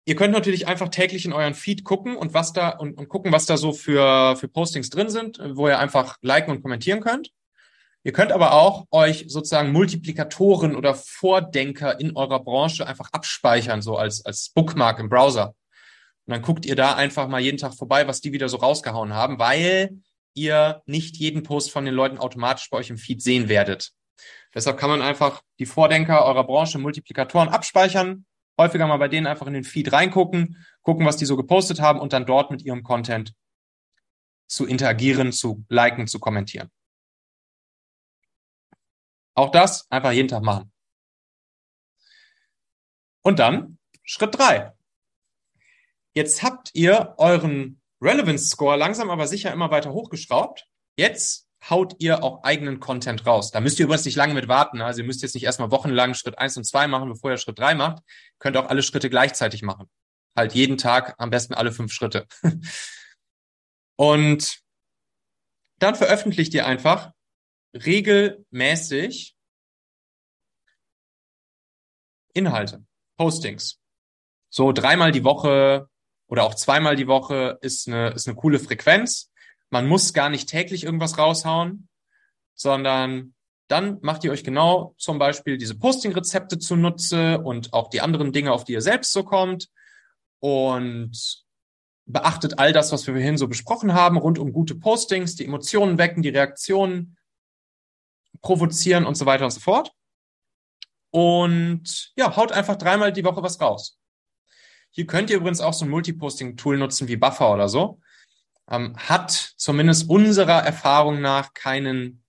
[0.07, 3.31] Ihr könnt natürlich einfach täglich in euren Feed gucken und was da und, und gucken,
[3.31, 7.31] was da so für, für Postings drin sind, wo ihr einfach liken und kommentieren könnt.
[8.09, 13.99] Ihr könnt aber auch euch sozusagen Multiplikatoren oder Vordenker in eurer Branche einfach abspeichern, so
[13.99, 15.49] als, als Bookmark im Browser.
[16.25, 19.13] Und dann guckt ihr da einfach mal jeden Tag vorbei, was die wieder so rausgehauen
[19.13, 19.99] haben, weil
[20.33, 23.91] ihr nicht jeden Post von den Leuten automatisch bei euch im Feed sehen werdet.
[24.55, 28.25] Deshalb kann man einfach die Vordenker eurer Branche, Multiplikatoren abspeichern
[28.57, 32.01] häufiger mal bei denen einfach in den Feed reingucken, gucken, was die so gepostet haben
[32.01, 33.35] und dann dort mit ihrem Content
[34.47, 36.71] zu interagieren, zu liken, zu kommentieren.
[39.39, 40.73] Auch das einfach jeden Tag machen.
[43.23, 44.73] Und dann Schritt drei.
[46.13, 50.67] Jetzt habt ihr euren Relevance Score langsam aber sicher immer weiter hochgeschraubt.
[50.97, 53.53] Jetzt haut ihr auch eigenen Content raus.
[53.53, 54.81] Da müsst ihr übrigens nicht lange mit warten.
[54.81, 57.61] Also ihr müsst jetzt nicht erstmal wochenlang Schritt eins und zwei machen, bevor ihr Schritt
[57.61, 57.99] drei macht.
[57.99, 59.89] Ihr könnt auch alle Schritte gleichzeitig machen.
[60.37, 62.27] Halt jeden Tag am besten alle fünf Schritte.
[63.97, 64.59] und
[65.79, 67.13] dann veröffentlicht ihr einfach
[67.75, 69.35] regelmäßig
[72.33, 72.85] Inhalte,
[73.17, 73.81] Postings.
[74.51, 75.89] So dreimal die Woche
[76.29, 79.31] oder auch zweimal die Woche ist eine, ist eine coole Frequenz.
[79.71, 81.89] Man muss gar nicht täglich irgendwas raushauen,
[82.55, 83.35] sondern
[83.69, 88.53] dann macht ihr euch genau zum Beispiel diese Posting-Rezepte zunutze und auch die anderen Dinge,
[88.53, 89.69] auf die ihr selbst so kommt
[90.41, 91.45] und
[92.07, 95.99] beachtet all das, was wir vorhin so besprochen haben, rund um gute Postings, die Emotionen
[95.99, 97.18] wecken, die Reaktionen
[98.43, 99.93] provozieren und so weiter und so fort.
[101.11, 103.99] und ja, haut einfach dreimal die Woche was raus.
[104.91, 108.01] Hier könnt ihr übrigens auch so ein Multiposting-Tool nutzen wie Buffer oder so.
[108.71, 112.23] Ähm, hat zumindest unserer Erfahrung nach keinen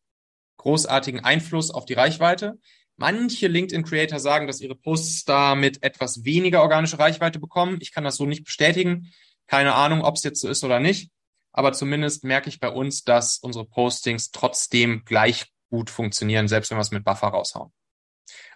[0.57, 2.59] großartigen Einfluss auf die Reichweite.
[2.95, 7.77] Manche LinkedIn-Creator sagen, dass ihre Posts da mit etwas weniger organische Reichweite bekommen.
[7.81, 9.11] Ich kann das so nicht bestätigen.
[9.47, 11.11] Keine Ahnung, ob es jetzt so ist oder nicht.
[11.51, 16.77] Aber zumindest merke ich bei uns, dass unsere Postings trotzdem gleich gut funktionieren, selbst wenn
[16.77, 17.71] wir es mit Buffer raushauen.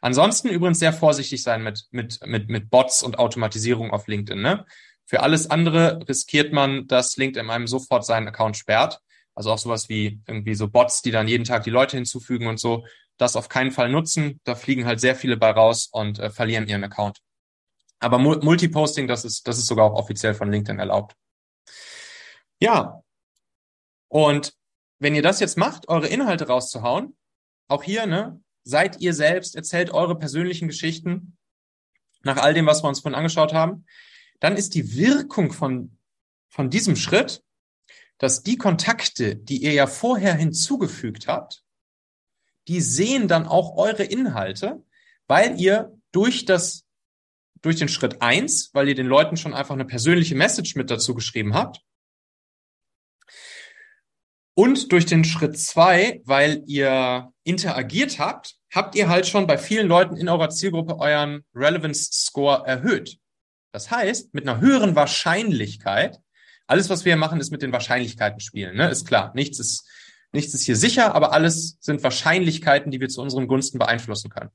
[0.01, 4.41] Ansonsten übrigens sehr vorsichtig sein mit, mit, mit, mit Bots und Automatisierung auf LinkedIn.
[4.41, 4.65] Ne?
[5.05, 8.99] Für alles andere riskiert man, dass LinkedIn einem sofort seinen Account sperrt.
[9.35, 12.59] Also auch sowas wie irgendwie so Bots, die dann jeden Tag die Leute hinzufügen und
[12.59, 12.85] so
[13.17, 14.39] das auf keinen Fall nutzen.
[14.43, 17.19] Da fliegen halt sehr viele bei raus und äh, verlieren ihren Account.
[17.99, 21.15] Aber Multiposting, das ist, das ist sogar auch offiziell von LinkedIn erlaubt.
[22.59, 23.01] Ja.
[24.09, 24.53] Und
[25.03, 27.15] wenn ihr das jetzt macht, eure Inhalte rauszuhauen,
[27.67, 31.37] auch hier, ne, seid ihr selbst, erzählt eure persönlichen Geschichten
[32.21, 33.85] nach all dem, was wir uns vorhin angeschaut haben,
[34.39, 35.97] dann ist die Wirkung von,
[36.49, 37.43] von diesem Schritt,
[38.17, 41.63] dass die Kontakte, die ihr ja vorher hinzugefügt habt,
[42.69, 44.85] die sehen dann auch eure Inhalte,
[45.27, 46.85] weil ihr durch das,
[47.61, 51.13] durch den Schritt eins, weil ihr den Leuten schon einfach eine persönliche Message mit dazu
[51.13, 51.81] geschrieben habt.
[54.55, 59.87] Und durch den Schritt zwei, weil ihr interagiert habt, habt ihr halt schon bei vielen
[59.87, 63.17] Leuten in eurer Zielgruppe euren Relevance Score erhöht.
[63.71, 66.19] Das heißt, mit einer höheren Wahrscheinlichkeit,
[66.67, 68.89] alles, was wir machen, ist mit den Wahrscheinlichkeiten spielen, ne?
[68.89, 69.31] ist klar.
[69.33, 69.87] Nichts ist
[70.33, 74.49] Nichts ist hier sicher, aber alles sind Wahrscheinlichkeiten, die wir zu unseren Gunsten beeinflussen können.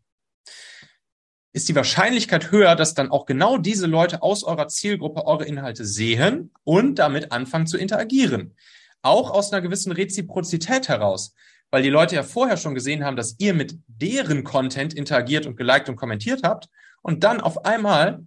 [1.53, 5.85] Ist die Wahrscheinlichkeit höher, dass dann auch genau diese Leute aus eurer Zielgruppe eure Inhalte
[5.85, 8.57] sehen und damit anfangen zu interagieren.
[9.03, 11.35] Auch aus einer gewissen Reziprozität heraus,
[11.71, 15.57] weil die Leute ja vorher schon gesehen haben, dass ihr mit deren Content interagiert und
[15.57, 16.69] geliked und kommentiert habt
[17.03, 18.27] und dann auf einmal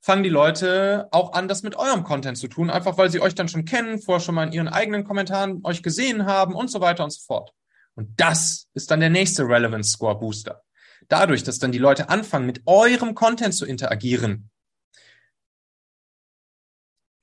[0.00, 3.34] fangen die Leute auch an, das mit eurem Content zu tun, einfach weil sie euch
[3.34, 6.80] dann schon kennen, vorher schon mal in ihren eigenen Kommentaren euch gesehen haben und so
[6.80, 7.52] weiter und so fort.
[7.96, 10.62] Und das ist dann der nächste Relevance Score Booster.
[11.08, 14.50] Dadurch, dass dann die Leute anfangen, mit eurem Content zu interagieren,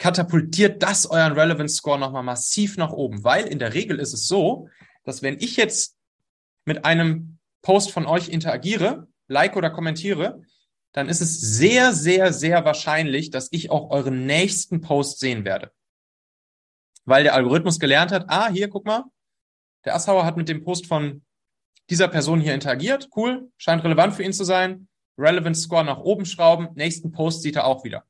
[0.04, 4.28] katapultiert das euren Relevance Score nochmal massiv nach oben, weil in der Regel ist es
[4.28, 4.68] so,
[5.06, 5.96] dass wenn ich jetzt
[6.66, 10.42] mit einem Post von euch interagiere, like oder kommentiere,
[10.92, 15.72] dann ist es sehr, sehr, sehr wahrscheinlich, dass ich auch euren nächsten Post sehen werde.
[17.06, 19.06] Weil der Algorithmus gelernt hat, ah, hier, guck mal,
[19.86, 21.24] der Assauer hat mit dem Post von
[21.90, 26.26] dieser Person hier interagiert, cool, scheint relevant für ihn zu sein, Relevance Score nach oben
[26.26, 28.04] schrauben, nächsten Post sieht er auch wieder.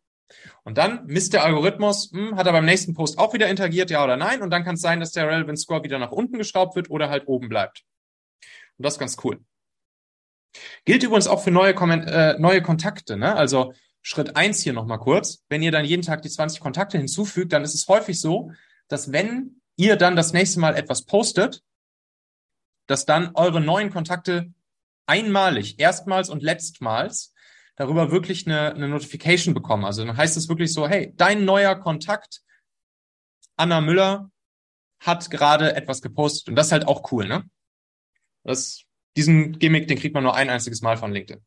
[0.63, 4.03] Und dann misst der Algorithmus, hm, hat er beim nächsten Post auch wieder interagiert, ja
[4.03, 6.75] oder nein, und dann kann es sein, dass der Relevance Score wieder nach unten geschraubt
[6.75, 7.83] wird oder halt oben bleibt.
[8.77, 9.39] Und das ist ganz cool.
[10.85, 13.17] Gilt übrigens auch für neue, Komment äh, neue Kontakte.
[13.17, 13.35] Ne?
[13.35, 15.43] Also Schritt eins hier nochmal kurz.
[15.49, 18.51] Wenn ihr dann jeden Tag die 20 Kontakte hinzufügt, dann ist es häufig so,
[18.87, 21.63] dass wenn ihr dann das nächste Mal etwas postet,
[22.87, 24.53] dass dann eure neuen Kontakte
[25.05, 27.32] einmalig, erstmals und letztmals
[27.75, 29.85] darüber wirklich eine, eine Notification bekommen.
[29.85, 32.41] Also dann heißt es wirklich so, hey, dein neuer Kontakt,
[33.55, 34.31] Anna Müller,
[34.99, 36.49] hat gerade etwas gepostet.
[36.49, 37.49] Und das ist halt auch cool, ne?
[38.43, 41.43] Das diesen Gimmick, den kriegt man nur ein einziges Mal von LinkedIn.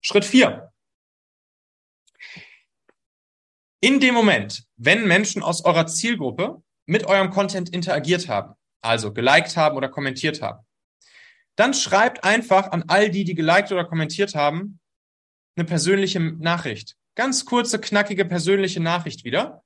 [0.00, 0.72] Schritt vier.
[3.80, 9.56] In dem Moment, wenn Menschen aus eurer Zielgruppe mit eurem Content interagiert haben, also geliked
[9.56, 10.66] haben oder kommentiert haben,
[11.56, 14.80] dann schreibt einfach an all die, die geliked oder kommentiert haben,
[15.56, 16.96] eine persönliche Nachricht.
[17.14, 19.62] Ganz kurze, knackige persönliche Nachricht wieder.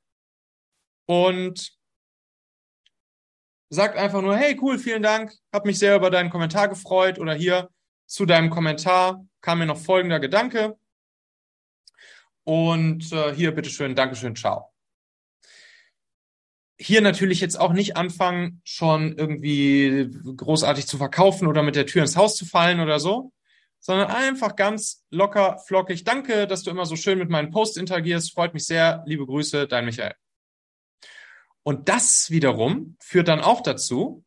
[1.06, 1.76] Und
[3.68, 7.34] sagt einfach nur, hey, cool, vielen Dank, hab mich sehr über deinen Kommentar gefreut oder
[7.34, 7.68] hier
[8.06, 10.78] zu deinem Kommentar kam mir noch folgender Gedanke.
[12.44, 14.75] Und äh, hier, bitteschön, Dankeschön, ciao.
[16.78, 22.02] Hier natürlich jetzt auch nicht anfangen, schon irgendwie großartig zu verkaufen oder mit der Tür
[22.02, 23.32] ins Haus zu fallen oder so,
[23.80, 26.04] sondern einfach ganz locker, flockig.
[26.04, 28.34] Danke, dass du immer so schön mit meinen Posts interagierst.
[28.34, 29.02] Freut mich sehr.
[29.06, 30.14] Liebe Grüße, dein Michael.
[31.62, 34.24] Und das wiederum führt dann auch dazu,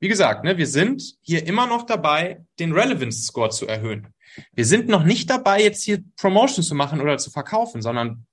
[0.00, 4.08] wie gesagt, ne, wir sind hier immer noch dabei, den Relevance Score zu erhöhen.
[4.52, 8.26] Wir sind noch nicht dabei, jetzt hier Promotion zu machen oder zu verkaufen, sondern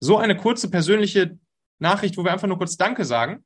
[0.00, 1.38] so eine kurze persönliche
[1.84, 3.44] Nachricht, wo wir einfach nur kurz Danke sagen,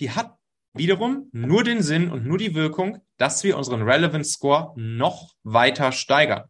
[0.00, 0.36] die hat
[0.74, 5.92] wiederum nur den Sinn und nur die Wirkung, dass wir unseren Relevance Score noch weiter
[5.92, 6.44] steigern.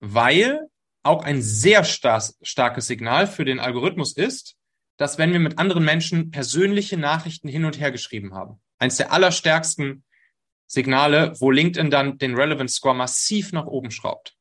[0.00, 0.68] Weil
[1.02, 4.56] auch ein sehr star starkes Signal für den Algorithmus ist,
[4.96, 9.12] dass wenn wir mit anderen Menschen persönliche Nachrichten hin und her geschrieben haben, eins der
[9.12, 10.04] allerstärksten
[10.66, 14.36] Signale, wo LinkedIn dann den Relevance Score massiv nach oben schraubt.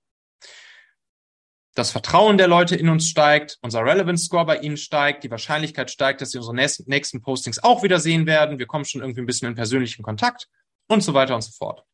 [1.76, 5.91] Das Vertrauen der Leute in uns steigt, unser Relevance Score bei ihnen steigt, die Wahrscheinlichkeit
[5.91, 8.59] steigt, dass sie unsere nächsten Postings auch wieder sehen werden.
[8.59, 10.49] Wir kommen schon irgendwie ein bisschen in persönlichen Kontakt
[10.88, 11.86] und so weiter und so fort.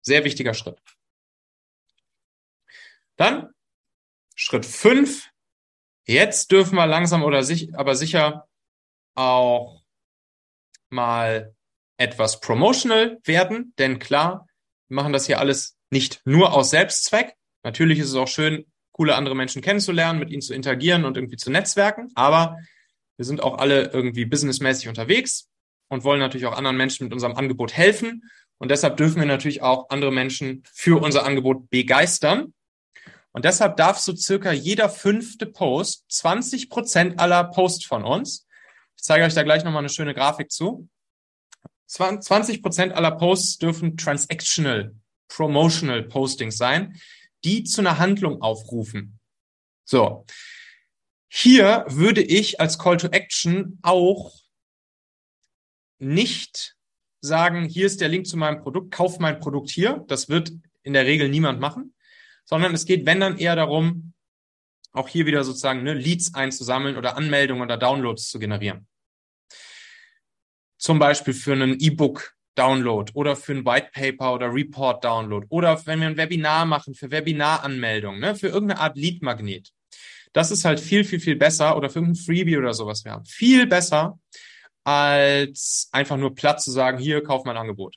[0.00, 0.78] Sehr wichtiger Schritt.
[3.16, 3.50] Dann
[4.34, 5.28] Schritt fünf.
[6.06, 8.48] Jetzt dürfen wir langsam oder sich, aber sicher
[9.14, 9.82] auch
[10.90, 11.54] mal
[11.96, 14.48] etwas promotional werden, denn klar,
[14.88, 17.36] wir machen das hier alles nicht nur aus Selbstzweck.
[17.62, 21.36] Natürlich ist es auch schön, coole andere Menschen kennenzulernen, mit ihnen zu interagieren und irgendwie
[21.36, 22.58] zu netzwerken, aber
[23.16, 25.48] wir sind auch alle irgendwie businessmäßig unterwegs
[25.88, 28.30] und wollen natürlich auch anderen Menschen mit unserem Angebot helfen.
[28.58, 32.54] Und deshalb dürfen wir natürlich auch andere Menschen für unser Angebot begeistern.
[33.32, 38.46] Und deshalb darf so circa jeder fünfte Post 20 Prozent aller Posts von uns,
[38.96, 40.88] ich zeige euch da gleich nochmal eine schöne Grafik zu,
[41.86, 44.94] 20 Prozent aller Posts dürfen transactional,
[45.28, 46.96] promotional Postings sein,
[47.44, 49.18] die zu einer Handlung aufrufen.
[49.84, 50.24] So.
[51.28, 54.32] Hier würde ich als Call to Action auch
[55.98, 56.76] nicht
[57.20, 60.04] sagen, hier ist der Link zu meinem Produkt, kauf mein Produkt hier.
[60.08, 61.94] Das wird in der Regel niemand machen,
[62.44, 64.12] sondern es geht, wenn dann eher darum,
[64.92, 68.86] auch hier wieder sozusagen ne, Leads einzusammeln oder Anmeldungen oder Downloads zu generieren.
[70.78, 75.84] Zum Beispiel für einen E-Book Download oder für ein White Paper oder Report Download oder
[75.86, 79.72] wenn wir ein Webinar machen für Webinaranmeldung, ne, für irgendeine Art Lead Magnet.
[80.32, 83.24] Das ist halt viel, viel, viel besser oder für irgendein Freebie oder sowas wir haben.
[83.24, 84.18] Viel besser
[84.84, 87.96] als einfach nur platt zu sagen, hier, kauf mein Angebot.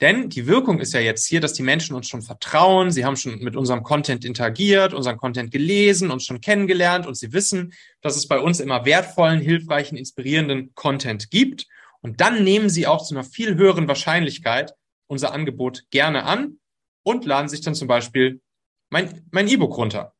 [0.00, 3.16] Denn die Wirkung ist ja jetzt hier, dass die Menschen uns schon vertrauen, sie haben
[3.16, 8.16] schon mit unserem Content interagiert, unseren Content gelesen, uns schon kennengelernt und sie wissen, dass
[8.16, 11.66] es bei uns immer wertvollen, hilfreichen, inspirierenden Content gibt.
[12.04, 14.74] Und dann nehmen sie auch zu einer viel höheren Wahrscheinlichkeit
[15.06, 16.60] unser Angebot gerne an
[17.02, 18.42] und laden sich dann zum Beispiel
[18.90, 20.14] mein, mein E-Book runter.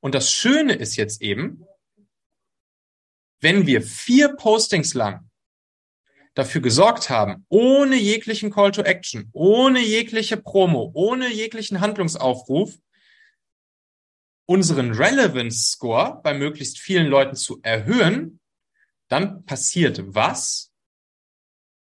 [0.00, 1.64] Und das Schöne ist jetzt eben,
[3.40, 5.30] wenn wir vier Postings lang
[6.34, 12.76] dafür gesorgt haben, ohne jeglichen Call to Action, ohne jegliche Promo, ohne jeglichen Handlungsaufruf,
[14.46, 18.40] unseren Relevance Score bei möglichst vielen Leuten zu erhöhen,
[19.12, 20.72] dann passiert was?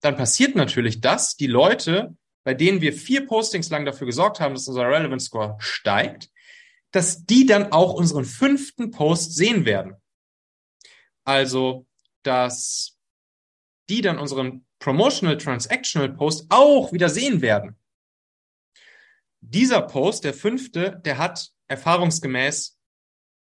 [0.00, 4.54] Dann passiert natürlich das, die Leute, bei denen wir vier Postings lang dafür gesorgt haben,
[4.54, 6.30] dass unser Relevance Score steigt,
[6.90, 9.96] dass die dann auch unseren fünften Post sehen werden.
[11.24, 11.86] Also,
[12.22, 12.96] dass
[13.90, 17.76] die dann unseren Promotional Transactional Post auch wieder sehen werden.
[19.40, 22.78] Dieser Post, der fünfte, der hat erfahrungsgemäß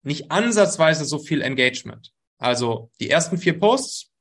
[0.04, 2.15] nicht ansatzweise so viel Engagement.
[2.38, 4.12] Also die ersten vier Posts,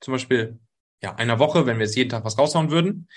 [0.00, 0.58] zum Beispiel
[1.02, 3.08] ja einer Woche, wenn wir jetzt jeden Tag was raushauen würden,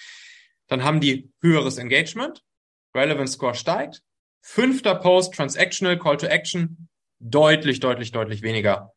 [0.68, 2.44] dann haben die höheres Engagement,
[2.94, 4.04] Relevance Score steigt.
[4.42, 8.94] Fünfter Post, Transactional, Call to Action, deutlich, deutlich, deutlich weniger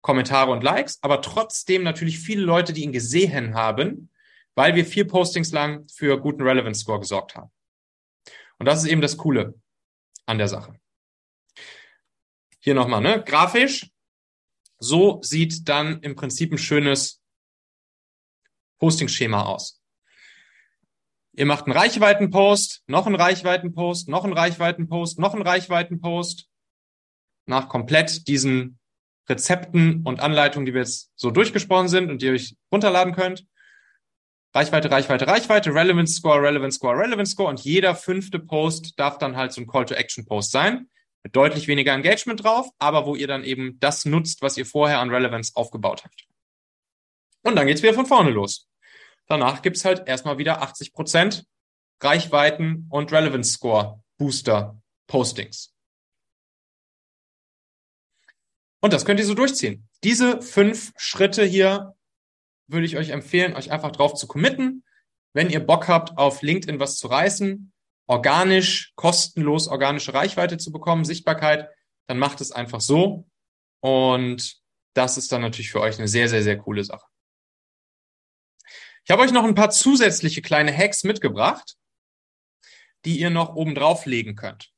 [0.00, 4.10] Kommentare und Likes, aber trotzdem natürlich viele Leute, die ihn gesehen haben,
[4.54, 7.50] weil wir vier Postings lang für guten Relevance Score gesorgt haben.
[8.58, 9.54] Und das ist eben das Coole
[10.26, 10.74] an der Sache.
[12.60, 13.22] Hier nochmal, ne?
[13.24, 13.91] Grafisch.
[14.82, 17.22] So sieht dann im Prinzip ein schönes
[18.80, 19.80] Posting-Schema aus.
[21.34, 26.48] Ihr macht einen Reichweitenpost, noch einen Reichweitenpost, noch einen Reichweitenpost, noch einen Reichweitenpost.
[27.46, 28.80] Nach komplett diesen
[29.28, 33.46] Rezepten und Anleitungen, die wir jetzt so durchgesprochen sind und die ihr euch runterladen könnt.
[34.52, 39.36] Reichweite, Reichweite, Reichweite, Relevance Score, Relevance Score, Relevance Score und jeder fünfte Post darf dann
[39.36, 40.90] halt so ein Call to Action Post sein.
[41.30, 45.10] Deutlich weniger Engagement drauf, aber wo ihr dann eben das nutzt, was ihr vorher an
[45.10, 46.26] Relevance aufgebaut habt.
[47.42, 48.68] Und dann geht's wieder von vorne los.
[49.28, 51.46] Danach gibt's halt erstmal wieder 80 Prozent
[52.00, 55.72] Reichweiten und Relevance Score Booster Postings.
[58.80, 59.88] Und das könnt ihr so durchziehen.
[60.02, 61.94] Diese fünf Schritte hier
[62.66, 64.84] würde ich euch empfehlen, euch einfach drauf zu committen.
[65.32, 67.71] Wenn ihr Bock habt, auf LinkedIn was zu reißen,
[68.12, 71.68] organisch, kostenlos organische Reichweite zu bekommen, Sichtbarkeit,
[72.06, 73.26] dann macht es einfach so.
[73.80, 74.60] Und
[74.94, 77.06] das ist dann natürlich für euch eine sehr, sehr, sehr coole Sache.
[79.04, 81.76] Ich habe euch noch ein paar zusätzliche kleine Hacks mitgebracht,
[83.04, 84.70] die ihr noch oben drauf legen könnt.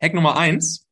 [0.00, 0.88] Hack Nummer eins.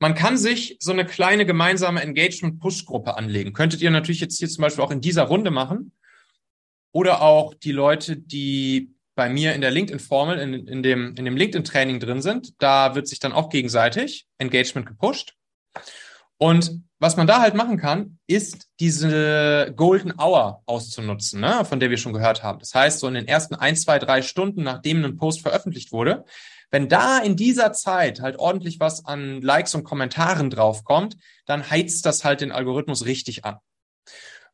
[0.00, 3.52] Man kann sich so eine kleine gemeinsame Engagement-Push-Gruppe anlegen.
[3.52, 5.92] Könntet ihr natürlich jetzt hier zum Beispiel auch in dieser Runde machen.
[6.92, 11.36] Oder auch die Leute, die bei mir in der LinkedIn-Formel, in, in dem, in dem
[11.36, 15.34] LinkedIn-Training drin sind, da wird sich dann auch gegenseitig Engagement gepusht.
[16.38, 21.90] Und was man da halt machen kann, ist diese Golden Hour auszunutzen, ne, von der
[21.90, 22.60] wir schon gehört haben.
[22.60, 26.24] Das heißt, so in den ersten ein, zwei, drei Stunden, nachdem ein Post veröffentlicht wurde,
[26.70, 32.06] wenn da in dieser Zeit halt ordentlich was an Likes und Kommentaren draufkommt, dann heizt
[32.06, 33.56] das halt den Algorithmus richtig an.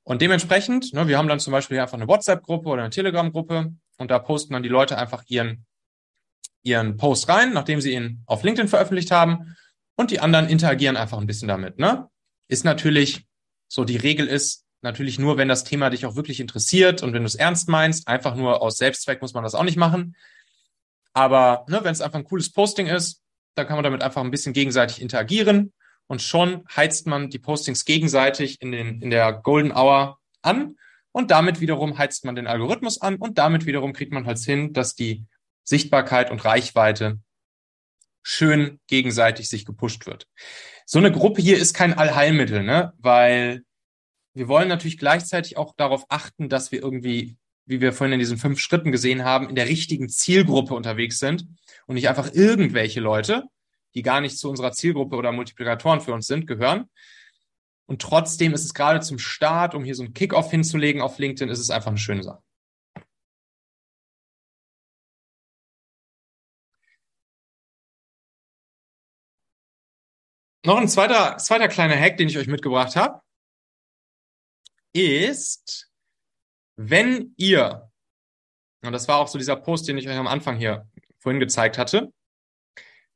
[0.09, 4.11] Und dementsprechend, ne, wir haben dann zum Beispiel einfach eine WhatsApp-Gruppe oder eine Telegram-Gruppe und
[4.11, 5.67] da posten dann die Leute einfach ihren,
[6.63, 9.57] ihren Post rein, nachdem sie ihn auf LinkedIn veröffentlicht haben
[9.97, 11.81] und die anderen interagieren einfach ein bisschen damit.
[11.81, 12.09] Ne?
[12.47, 13.27] Ist natürlich,
[13.67, 17.23] so die Regel ist, natürlich nur, wenn das Thema dich auch wirklich interessiert und wenn
[17.23, 20.15] du es ernst meinst, einfach nur aus Selbstzweck muss man das auch nicht machen.
[21.15, 23.23] Aber ne, wenn es einfach ein cooles Posting ist,
[23.57, 25.73] dann kann man damit einfach ein bisschen gegenseitig interagieren
[26.07, 30.77] und schon heizt man die Postings gegenseitig in, den, in der Golden Hour an
[31.13, 34.73] und damit wiederum heizt man den Algorithmus an und damit wiederum kriegt man halt hin,
[34.73, 35.25] dass die
[35.65, 37.19] Sichtbarkeit und Reichweite
[38.23, 40.27] schön gegenseitig sich gepusht wird.
[40.85, 42.93] So eine Gruppe hier ist kein Allheilmittel, ne?
[42.99, 43.63] weil
[44.35, 48.37] wir wollen natürlich gleichzeitig auch darauf achten, dass wir irgendwie, wie wir vorhin in diesen
[48.37, 51.47] fünf Schritten gesehen haben, in der richtigen Zielgruppe unterwegs sind
[51.87, 53.45] und nicht einfach irgendwelche Leute,
[53.97, 56.91] die gar nicht zu unserer Zielgruppe oder Multiplikatoren für uns sind, gehören.
[57.87, 61.49] Und trotzdem ist es gerade zum Start, um hier so einen Kickoff hinzulegen auf LinkedIn,
[61.49, 62.43] ist es einfach eine schöne Sache.
[70.67, 73.23] Noch ein zweiter, zweiter kleiner Hack, den ich euch mitgebracht habe,
[74.93, 75.91] ist,
[76.77, 77.91] wenn ihr,
[78.83, 80.87] und das war auch so dieser Post, den ich euch am Anfang hier
[81.19, 82.13] vorhin gezeigt hatte,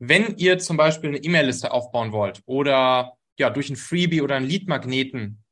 [0.00, 4.46] wenn ihr zum Beispiel eine E-Mail-Liste aufbauen wollt oder ja durch ein Freebie oder einen
[4.46, 5.44] Lead-Magneten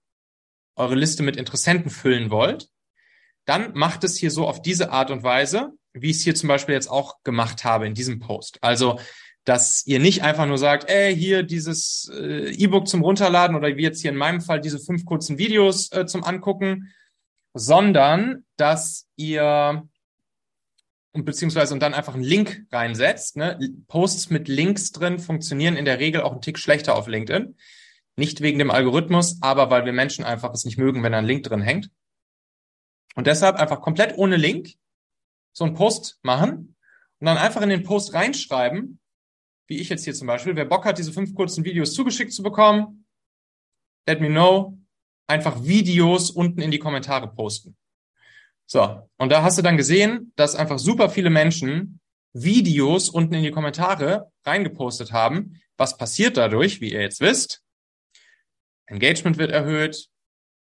[0.74, 2.68] eure Liste mit Interessenten füllen wollt,
[3.44, 6.48] dann macht es hier so auf diese Art und Weise, wie ich es hier zum
[6.48, 8.58] Beispiel jetzt auch gemacht habe in diesem Post.
[8.62, 8.98] Also,
[9.44, 13.82] dass ihr nicht einfach nur sagt, ey, hier dieses äh, E-Book zum Runterladen oder wie
[13.82, 16.92] jetzt hier in meinem Fall diese fünf kurzen Videos äh, zum Angucken,
[17.54, 19.88] sondern dass ihr
[21.12, 23.36] und beziehungsweise und dann einfach einen Link reinsetzt.
[23.36, 23.58] Ne?
[23.88, 27.56] Posts mit Links drin funktionieren in der Regel auch einen Tick schlechter auf LinkedIn.
[28.16, 31.44] Nicht wegen dem Algorithmus, aber weil wir Menschen einfach es nicht mögen, wenn ein Link
[31.44, 31.90] drin hängt.
[33.14, 34.74] Und deshalb einfach komplett ohne Link
[35.52, 36.76] so einen Post machen
[37.20, 39.00] und dann einfach in den Post reinschreiben,
[39.66, 40.56] wie ich jetzt hier zum Beispiel.
[40.56, 43.06] Wer Bock hat, diese fünf kurzen Videos zugeschickt zu bekommen,
[44.06, 44.78] let me know.
[45.26, 47.76] Einfach Videos unten in die Kommentare posten.
[48.70, 52.00] So, und da hast du dann gesehen, dass einfach super viele Menschen
[52.34, 55.58] Videos unten in die Kommentare reingepostet haben.
[55.78, 57.62] Was passiert dadurch, wie ihr jetzt wisst?
[58.84, 60.08] Engagement wird erhöht,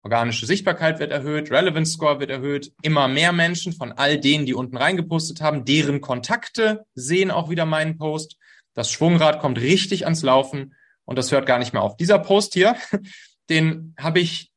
[0.03, 2.75] organische Sichtbarkeit wird erhöht, Relevance Score wird erhöht.
[2.83, 7.65] Immer mehr Menschen von all denen, die unten reingepostet haben, deren Kontakte sehen auch wieder
[7.65, 8.37] meinen Post.
[8.75, 10.75] Das Schwungrad kommt richtig ans Laufen
[11.07, 11.97] und das hört gar nicht mehr auf.
[11.97, 12.77] Dieser Post hier,
[13.49, 14.53] den habe ich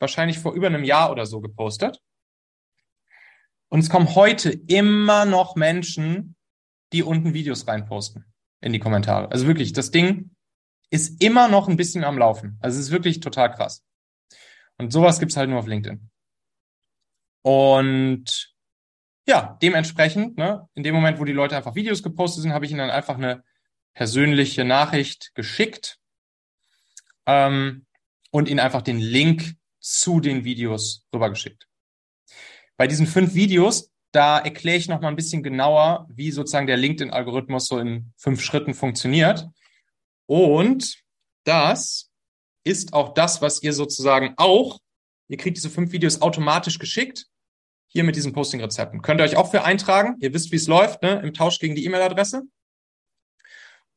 [0.00, 2.00] wahrscheinlich vor über einem Jahr oder so gepostet.
[3.74, 6.36] Und es kommen heute immer noch Menschen,
[6.92, 8.24] die unten Videos reinposten
[8.60, 9.32] in die Kommentare.
[9.32, 10.30] Also wirklich, das Ding
[10.90, 12.56] ist immer noch ein bisschen am Laufen.
[12.60, 13.84] Also es ist wirklich total krass.
[14.78, 16.08] Und sowas gibt's halt nur auf LinkedIn.
[17.42, 18.54] Und
[19.26, 22.70] ja, dementsprechend, ne, in dem Moment, wo die Leute einfach Videos gepostet sind, habe ich
[22.70, 23.42] ihnen dann einfach eine
[23.92, 25.98] persönliche Nachricht geschickt
[27.26, 27.86] ähm,
[28.30, 31.66] und ihnen einfach den Link zu den Videos rübergeschickt.
[32.76, 36.76] Bei diesen fünf Videos, da erkläre ich noch mal ein bisschen genauer, wie sozusagen der
[36.76, 39.48] LinkedIn-Algorithmus so in fünf Schritten funktioniert.
[40.26, 41.02] Und
[41.44, 42.10] das
[42.64, 44.80] ist auch das, was ihr sozusagen auch,
[45.28, 47.26] ihr kriegt diese fünf Videos automatisch geschickt,
[47.86, 49.02] hier mit diesen Posting-Rezepten.
[49.02, 50.16] Könnt ihr euch auch für eintragen.
[50.20, 51.20] Ihr wisst, wie es läuft, ne?
[51.22, 52.42] im Tausch gegen die E-Mail-Adresse.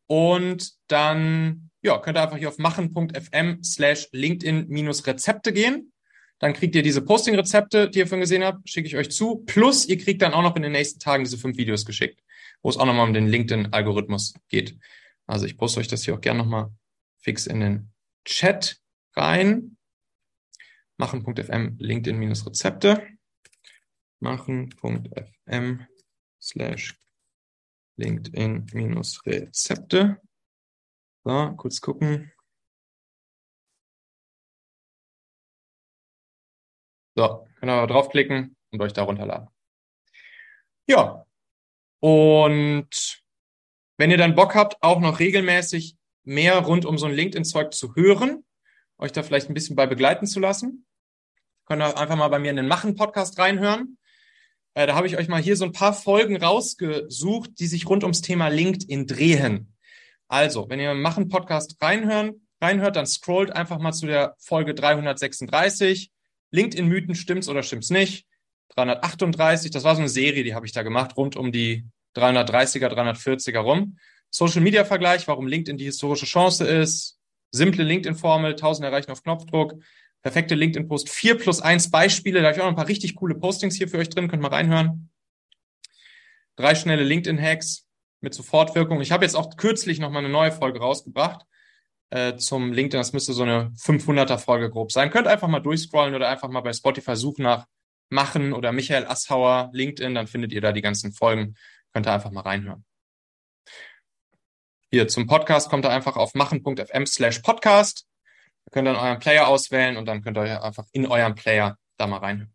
[0.08, 5.94] Und dann ja, könnt ihr einfach hier auf machen.fm slash LinkedIn-Rezepte gehen.
[6.40, 9.44] Dann kriegt ihr diese Posting-Rezepte, die ihr vorhin gesehen habt, schicke ich euch zu.
[9.46, 12.24] Plus, ihr kriegt dann auch noch in den nächsten Tagen diese fünf Videos geschickt,
[12.62, 14.78] wo es auch nochmal um den LinkedIn-Algorithmus geht.
[15.26, 16.70] Also ich poste euch das hier auch gerne nochmal
[17.18, 17.92] fix in den
[18.24, 18.80] Chat
[19.16, 19.78] rein.
[20.98, 23.08] Machen.fm LinkedIn-Rezepte.
[24.20, 25.88] Machen.fm
[26.42, 27.00] slash
[27.98, 30.22] LinkedIn-Rezepte.
[31.24, 32.32] So, kurz gucken.
[37.18, 39.48] So, könnt ihr draufklicken und euch da runterladen.
[40.86, 41.26] Ja.
[42.00, 43.24] Und
[43.98, 47.96] wenn ihr dann Bock habt, auch noch regelmäßig mehr rund um so ein LinkedIn-Zeug zu
[47.96, 48.46] hören,
[49.00, 50.86] euch da vielleicht ein bisschen bei begleiten zu lassen,
[51.66, 53.98] könnt ihr einfach mal bei mir in den Machen-Podcast reinhören.
[54.76, 58.04] Äh, da habe ich euch mal hier so ein paar Folgen rausgesucht, die sich rund
[58.04, 59.74] ums Thema LinkedIn drehen.
[60.28, 66.12] Also, wenn ihr Machen Podcast reinhören, reinhört, dann scrollt einfach mal zu der Folge 336.
[66.52, 68.26] LinkedIn Mythen stimmt's oder stimmt's nicht?
[68.76, 72.88] 338, das war so eine Serie, die habe ich da gemacht, rund um die 330er,
[72.88, 73.98] 340er rum.
[74.30, 77.18] Social Media Vergleich, warum LinkedIn die historische Chance ist.
[77.52, 79.76] Simple LinkedIn Formel, 1000 erreichen auf Knopfdruck.
[80.22, 82.42] Perfekte LinkedIn Post, 4 plus 1 Beispiele.
[82.42, 84.42] Da habe ich auch noch ein paar richtig coole Postings hier für euch drin, könnt
[84.42, 85.10] mal reinhören.
[86.56, 87.88] Drei schnelle LinkedIn Hacks
[88.20, 89.00] mit Sofortwirkung.
[89.00, 91.47] Ich habe jetzt auch kürzlich noch mal eine neue Folge rausgebracht
[92.10, 93.00] äh, zum LinkedIn.
[93.00, 95.10] Das müsste so eine 500er Folge grob sein.
[95.10, 97.66] Könnt einfach mal durchscrollen oder einfach mal bei Spotify suchen nach
[98.10, 100.16] Machen oder Michael Asshauer LinkedIn.
[100.16, 101.56] Dann findet ihr da die ganzen Folgen.
[101.94, 102.86] Könnt ihr einfach mal reinhören.
[104.90, 108.08] Hier zum Podcast kommt ihr einfach auf machen.fm slash podcast.
[108.66, 112.08] Ihr könnt dann euren Player auswählen und dann könnt ihr einfach in eurem Player da
[112.08, 112.54] mal reinhören.